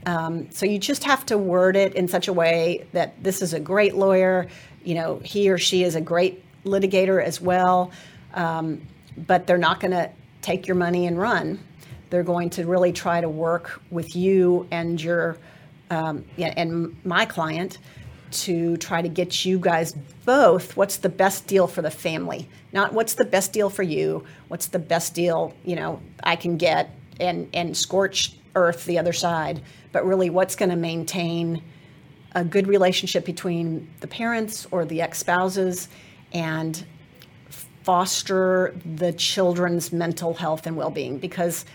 Um, 0.06 0.50
so 0.52 0.66
you 0.66 0.78
just 0.78 1.04
have 1.04 1.26
to 1.28 1.38
word 1.38 1.76
it 1.76 1.96
in 1.96 2.08
such 2.08 2.28
a 2.28 2.34
way 2.34 2.86
that 2.94 3.22
this 3.24 3.42
is 3.42 3.54
a 3.54 3.60
great 3.60 3.96
lawyer, 3.96 4.48
you 4.84 4.96
know, 4.96 5.20
he 5.24 5.50
or 5.50 5.58
she 5.58 5.84
is 5.84 5.96
a 5.96 6.02
great 6.02 6.44
litigator 6.64 7.24
as 7.24 7.42
well, 7.42 7.92
um, 8.34 8.82
but 9.18 9.48
they're 9.48 9.58
not 9.58 9.80
going 9.80 9.92
to 9.92 10.10
take 10.42 10.68
your 10.68 10.76
money 10.76 11.08
and 11.08 11.18
run. 11.18 11.60
They're 12.10 12.24
going 12.24 12.52
to 12.52 12.66
really 12.66 12.94
try 12.94 13.20
to 13.20 13.30
work 13.30 13.82
with 13.90 14.16
you 14.16 14.68
and 14.72 15.02
your 15.02 15.38
um, 15.90 16.26
and 16.38 16.96
my 17.06 17.26
client 17.26 17.78
to 18.36 18.78
try 18.78 19.02
to 19.02 19.10
get 19.10 19.46
you 19.46 19.58
guys 19.58 19.94
both 20.26 20.76
what's 20.78 20.98
the 20.98 21.10
best 21.10 21.48
deal 21.48 21.68
for 21.68 21.82
the 21.82 21.92
family 21.92 22.48
not 22.74 22.94
what's 22.94 23.14
the 23.14 23.26
best 23.26 23.54
deal 23.54 23.70
for 23.70 23.84
you 23.84 24.24
what's 24.48 24.68
the 24.68 24.80
best 24.80 25.14
deal 25.14 25.54
you 25.64 25.76
know 25.76 26.02
i 26.24 26.36
can 26.36 26.58
get 26.58 26.90
and 27.20 27.50
and 27.54 27.76
scorch 27.76 28.34
earth 28.56 28.86
the 28.86 29.00
other 29.00 29.14
side 29.14 29.62
but 29.92 30.06
really 30.06 30.30
what's 30.30 30.56
going 30.56 30.70
to 30.70 30.76
maintain 30.76 31.62
a 32.36 32.44
good 32.44 32.68
relationship 32.68 33.26
between 33.26 33.90
the 34.02 34.08
parents 34.08 34.68
or 34.72 34.86
the 34.86 35.02
ex-spouses 35.02 35.88
and 36.34 36.86
foster 37.86 38.76
the 38.96 39.14
children's 39.14 39.94
mental 39.94 40.34
health 40.34 40.66
and 40.66 40.76
well-being. 40.76 41.20
Because 41.20 41.66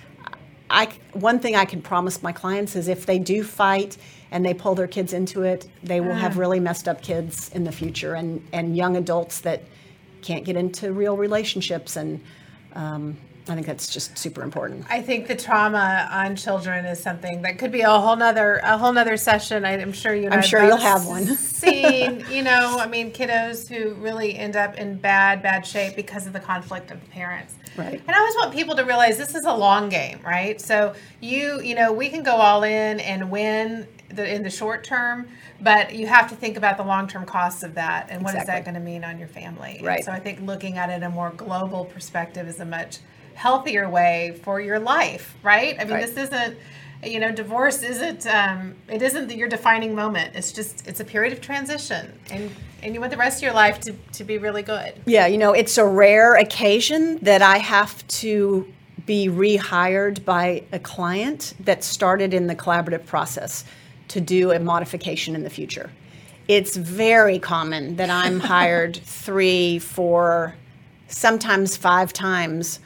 I, 0.71 0.89
one 1.13 1.41
thing 1.41 1.57
I 1.57 1.65
can 1.65 1.83
promise 1.83 2.23
my 2.23 2.33
clients 2.33 2.77
is 2.77 2.89
if 2.89 3.05
they 3.05 3.19
do 3.19 3.43
fight 3.43 3.99
and 4.31 4.47
they 4.47 4.55
pull 4.55 4.75
their 4.75 4.87
kids 4.87 5.13
into 5.13 5.43
it, 5.43 5.69
they 5.83 6.01
will 6.01 6.15
have 6.15 6.37
ah. 6.37 6.41
really 6.41 6.61
messed 6.61 6.87
up 6.87 7.03
kids 7.03 7.51
in 7.51 7.65
the 7.65 7.73
future 7.73 8.15
and, 8.15 8.47
and 8.53 8.77
young 8.77 8.97
adults 8.97 9.41
that 9.41 9.63
can't 10.23 10.45
get 10.45 10.57
into 10.57 10.93
real 10.93 11.17
relationships. 11.17 11.97
And 11.97 12.23
um, 12.75 13.17
I 13.51 13.55
think 13.55 13.67
that's 13.67 13.93
just 13.93 14.17
super 14.17 14.43
important. 14.43 14.87
I 14.89 15.03
think 15.03 15.27
the 15.27 15.35
trauma 15.35 16.09
on 16.13 16.37
children 16.37 16.85
is 16.85 17.03
something 17.03 17.43
that 17.43 17.59
could 17.59 17.73
be 17.73 17.81
a 17.81 17.91
whole 17.91 18.17
nother 18.17 18.61
a 18.63 18.79
whole 18.79 18.93
nother 18.93 19.17
session. 19.17 19.65
I'm 19.65 19.93
sure 19.93 20.15
you. 20.15 20.29
I'm 20.31 20.43
sure 20.43 20.65
you'll 20.65 20.77
have 20.77 21.07
one. 21.07 21.27
seen, 21.27 22.25
you 22.31 22.43
know, 22.43 22.79
I 22.79 22.87
mean, 22.87 23.11
kiddos 23.11 23.69
who 23.69 23.95
really 23.95 24.37
end 24.37 24.57
up 24.57 24.77
in 24.77 24.97
bad 24.97 25.43
bad 25.43 25.67
shape 25.67 25.97
because 25.97 26.27
of 26.27 26.33
the 26.33 26.41
conflict 26.41 26.91
of 26.91 27.01
the 27.01 27.11
parents. 27.11 27.57
Right. 27.77 28.01
And 28.07 28.11
I 28.11 28.19
always 28.19 28.35
want 28.35 28.53
people 28.53 28.75
to 28.77 28.85
realize 28.85 29.19
this 29.19 29.35
is 29.35 29.45
a 29.45 29.55
long 29.55 29.89
game, 29.89 30.21
right? 30.25 30.61
So 30.61 30.95
you, 31.21 31.61
you 31.61 31.75
know, 31.75 31.93
we 31.93 32.09
can 32.09 32.23
go 32.23 32.37
all 32.37 32.63
in 32.63 33.01
and 33.01 33.31
win 33.31 33.87
the, 34.09 34.33
in 34.33 34.43
the 34.43 34.51
short 34.51 34.85
term, 34.85 35.29
but 35.61 35.95
you 35.95 36.07
have 36.07 36.29
to 36.31 36.37
think 36.37 36.57
about 36.57 36.77
the 36.77 36.83
long 36.83 37.07
term 37.07 37.25
costs 37.25 37.63
of 37.63 37.75
that 37.75 38.09
and 38.11 38.23
what 38.23 38.35
exactly. 38.35 38.41
is 38.41 38.47
that 38.59 38.65
going 38.65 38.75
to 38.75 38.81
mean 38.81 39.05
on 39.05 39.19
your 39.19 39.29
family. 39.29 39.81
Right. 39.83 39.97
And 39.97 40.05
so 40.05 40.13
I 40.13 40.21
think 40.21 40.41
looking 40.41 40.79
at 40.79 40.91
it 40.91 40.95
in 40.95 41.03
a 41.05 41.11
more 41.11 41.31
global 41.31 41.85
perspective 41.85 42.49
is 42.49 42.61
a 42.61 42.65
much 42.65 42.99
healthier 43.35 43.89
way 43.89 44.39
for 44.43 44.61
your 44.61 44.79
life, 44.79 45.35
right? 45.43 45.77
I 45.79 45.85
mean, 45.85 45.95
right. 45.95 46.07
this 46.07 46.17
isn't 46.17 46.57
you 47.05 47.19
know 47.19 47.33
divorce 47.33 47.83
isn't 47.83 48.27
um, 48.27 48.75
it 48.89 49.03
isn't 49.03 49.31
your 49.31 49.49
defining 49.49 49.95
moment 49.95 50.35
it's 50.35 50.53
just 50.53 50.87
it's 50.87 51.01
a 51.01 51.05
period 51.05 51.33
of 51.33 51.41
transition 51.41 52.13
and 52.31 52.51
and 52.83 52.95
you 52.95 53.01
want 53.01 53.11
the 53.11 53.17
rest 53.17 53.39
of 53.39 53.43
your 53.43 53.53
life 53.53 53.81
to, 53.81 53.93
to 54.13 54.25
be 54.25 54.39
really 54.39 54.63
good 54.63 54.95
yeah 55.07 55.27
you 55.27 55.39
know 55.39 55.53
it's 55.53 55.79
a 55.79 55.85
rare 55.85 56.35
occasion 56.35 57.19
that 57.19 57.43
i 57.43 57.59
have 57.59 58.07
to 58.09 58.71
be 59.07 59.29
rehired 59.29 60.25
by 60.25 60.63
a 60.73 60.79
client 60.79 61.55
that 61.61 61.83
started 61.83 62.35
in 62.35 62.47
the 62.47 62.55
collaborative 62.55 63.05
process 63.07 63.65
to 64.09 64.21
do 64.21 64.51
a 64.51 64.59
modification 64.59 65.35
in 65.35 65.43
the 65.43 65.51
future 65.51 65.91
it's 66.49 66.77
very 66.77 67.39
common 67.39 67.97
that 67.97 68.11
i'm 68.11 68.41
hired 68.41 68.97
three 68.97 69.79
four 69.79 70.55
sometimes 71.09 71.77
five 71.77 72.13
times 72.13 72.79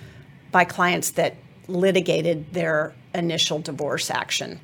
by 0.54 0.64
clients 0.64 1.10
that 1.10 1.34
litigated 1.66 2.52
their 2.52 2.94
initial 3.12 3.58
divorce 3.58 4.08
action. 4.08 4.60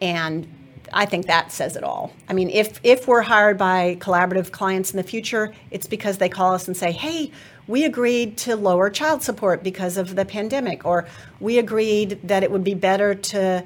And 0.00 0.46
I 0.92 1.04
think 1.04 1.26
that 1.26 1.50
says 1.50 1.74
it 1.74 1.82
all. 1.82 2.12
I 2.28 2.32
mean, 2.32 2.48
if 2.48 2.78
if 2.84 3.08
we're 3.08 3.22
hired 3.22 3.58
by 3.58 3.96
collaborative 3.98 4.52
clients 4.52 4.92
in 4.92 4.98
the 4.98 5.02
future, 5.02 5.52
it's 5.72 5.88
because 5.88 6.18
they 6.18 6.28
call 6.28 6.54
us 6.54 6.68
and 6.68 6.76
say, 6.76 6.92
"Hey, 6.92 7.32
we 7.66 7.84
agreed 7.84 8.36
to 8.38 8.54
lower 8.54 8.88
child 8.88 9.24
support 9.24 9.64
because 9.64 9.96
of 9.96 10.14
the 10.14 10.24
pandemic," 10.24 10.84
or 10.84 11.06
"We 11.40 11.58
agreed 11.58 12.20
that 12.22 12.44
it 12.44 12.52
would 12.52 12.62
be 12.62 12.74
better 12.74 13.12
to 13.32 13.64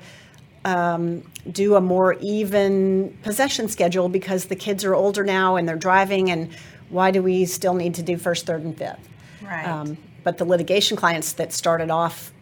um, 0.65 1.31
do 1.53 1.75
a 1.75 1.81
more 1.83 2.17
even 2.21 3.19
possession 3.23 3.69
schedule 3.69 4.09
because 4.09 4.47
the 4.47 4.57
kids 4.57 4.83
are 4.83 4.95
older 4.95 5.25
now 5.25 5.57
and 5.57 5.69
they're 5.69 5.77
driving, 5.77 6.31
and 6.31 6.49
why 6.89 7.11
do 7.11 7.23
we 7.23 7.45
still 7.45 7.75
need 7.75 7.97
to 7.97 8.03
do 8.03 8.17
first, 8.17 8.47
third, 8.47 8.63
and 8.63 8.79
fifth? 8.79 9.07
Right. 9.43 9.67
Um, 9.67 9.99
but 10.27 10.39
the 10.39 10.45
litigation 10.45 10.97
clients 10.97 11.35
that 11.35 11.53
started 11.53 11.89
off 11.89 12.33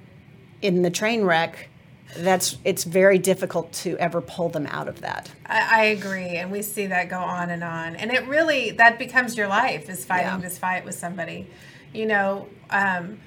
in 0.62 0.80
the 0.80 0.90
train 0.90 1.22
wreck, 1.22 1.68
that's 2.16 2.56
it's 2.64 2.84
very 2.84 3.18
difficult 3.18 3.70
to 3.74 3.94
ever 3.98 4.22
pull 4.22 4.48
them 4.48 4.66
out 4.68 4.88
of 4.88 5.02
that. 5.02 5.30
I, 5.44 5.82
I, 5.82 5.84
agree, 5.88 6.38
and 6.38 6.50
we 6.50 6.62
see 6.62 6.86
that 6.86 7.10
go 7.10 7.18
on 7.18 7.50
and 7.50 7.62
on, 7.62 7.94
and 7.96 8.10
it 8.10 8.26
really 8.26 8.70
that 8.70 8.98
becomes 8.98 9.36
your 9.36 9.48
life 9.48 9.90
is 9.90 10.02
fighting 10.02 10.28
yeah. 10.28 10.38
this 10.38 10.56
fight 10.56 10.86
with 10.86 10.94
somebody. 10.94 11.46
You 11.92 12.06
know, 12.06 12.48
um, 12.70 13.18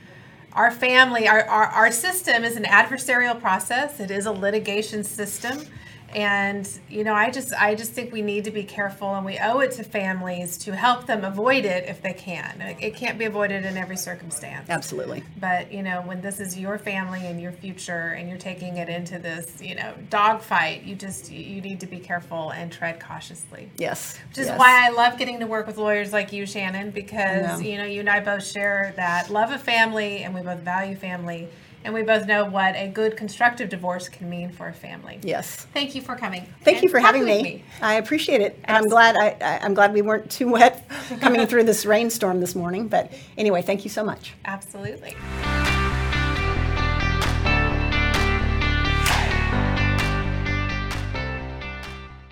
our 0.53 0.71
family, 0.71 1.27
our, 1.27 1.43
our, 1.43 1.67
our 1.67 1.91
system 1.91 2.43
is 2.43 2.55
an 2.55 2.63
adversarial 2.63 3.39
process. 3.39 3.99
It 3.99 4.09
is 4.09 4.25
a 4.25 4.31
litigation 4.31 5.03
system 5.03 5.67
and 6.15 6.79
you 6.89 7.03
know 7.03 7.13
i 7.13 7.29
just 7.29 7.53
i 7.53 7.75
just 7.75 7.91
think 7.91 8.11
we 8.13 8.21
need 8.21 8.43
to 8.43 8.51
be 8.51 8.63
careful 8.63 9.15
and 9.15 9.25
we 9.25 9.37
owe 9.39 9.59
it 9.59 9.71
to 9.71 9.83
families 9.83 10.57
to 10.57 10.75
help 10.75 11.05
them 11.05 11.23
avoid 11.23 11.65
it 11.65 11.85
if 11.87 12.01
they 12.01 12.13
can. 12.13 12.61
It 12.79 12.95
can't 12.95 13.17
be 13.17 13.25
avoided 13.25 13.65
in 13.65 13.77
every 13.77 13.97
circumstance. 13.97 14.69
Absolutely. 14.69 15.23
But 15.39 15.71
you 15.71 15.83
know 15.83 16.01
when 16.01 16.21
this 16.21 16.39
is 16.39 16.57
your 16.57 16.77
family 16.77 17.25
and 17.25 17.41
your 17.41 17.51
future 17.51 18.13
and 18.17 18.29
you're 18.29 18.37
taking 18.37 18.77
it 18.77 18.89
into 18.89 19.19
this 19.19 19.61
you 19.61 19.75
know 19.75 19.93
dogfight 20.09 20.83
you 20.83 20.95
just 20.95 21.31
you 21.31 21.61
need 21.61 21.79
to 21.79 21.87
be 21.87 21.99
careful 21.99 22.51
and 22.51 22.71
tread 22.71 22.99
cautiously. 22.99 23.69
Yes. 23.77 24.17
Which 24.29 24.39
is 24.39 24.47
yes. 24.47 24.59
why 24.59 24.87
i 24.87 24.89
love 24.89 25.17
getting 25.17 25.39
to 25.39 25.47
work 25.47 25.67
with 25.67 25.77
lawyers 25.77 26.13
like 26.13 26.31
you 26.31 26.45
shannon 26.45 26.91
because 26.91 27.61
you 27.61 27.77
know 27.77 27.85
you 27.85 27.99
and 27.99 28.09
i 28.09 28.19
both 28.19 28.45
share 28.45 28.93
that 28.95 29.29
love 29.29 29.51
of 29.51 29.61
family 29.61 30.23
and 30.23 30.33
we 30.33 30.41
both 30.41 30.59
value 30.59 30.95
family 30.95 31.47
and 31.87 31.93
we 31.93 32.03
both 32.03 32.27
know 32.27 32.43
what 32.43 32.75
a 32.75 32.89
good 32.89 33.15
constructive 33.15 33.69
divorce 33.69 34.09
can 34.09 34.29
mean 34.29 34.51
for 34.51 34.67
a 34.67 34.73
family. 34.73 35.19
Yes. 35.23 35.67
Thank 35.73 35.95
you 35.95 36.01
for 36.01 36.17
coming. 36.17 36.45
Thank 36.61 36.83
you 36.83 36.89
for 36.89 36.99
having 36.99 37.23
me. 37.23 37.41
me. 37.41 37.63
I 37.81 37.93
appreciate 37.93 38.41
it. 38.41 38.59
And 38.65 38.75
I'm 38.75 38.83
glad 38.83 39.15
I, 39.15 39.37
I, 39.39 39.65
am 39.65 39.73
glad 39.73 39.93
we 39.93 40.01
weren't 40.01 40.29
too 40.29 40.49
wet 40.49 40.85
coming 41.21 41.47
through 41.47 41.63
this 41.63 41.85
rainstorm 41.85 42.41
this 42.41 42.55
morning. 42.55 42.89
But 42.89 43.13
anyway, 43.37 43.61
thank 43.61 43.85
you 43.85 43.89
so 43.89 44.03
much. 44.03 44.33
Absolutely. 44.43 45.15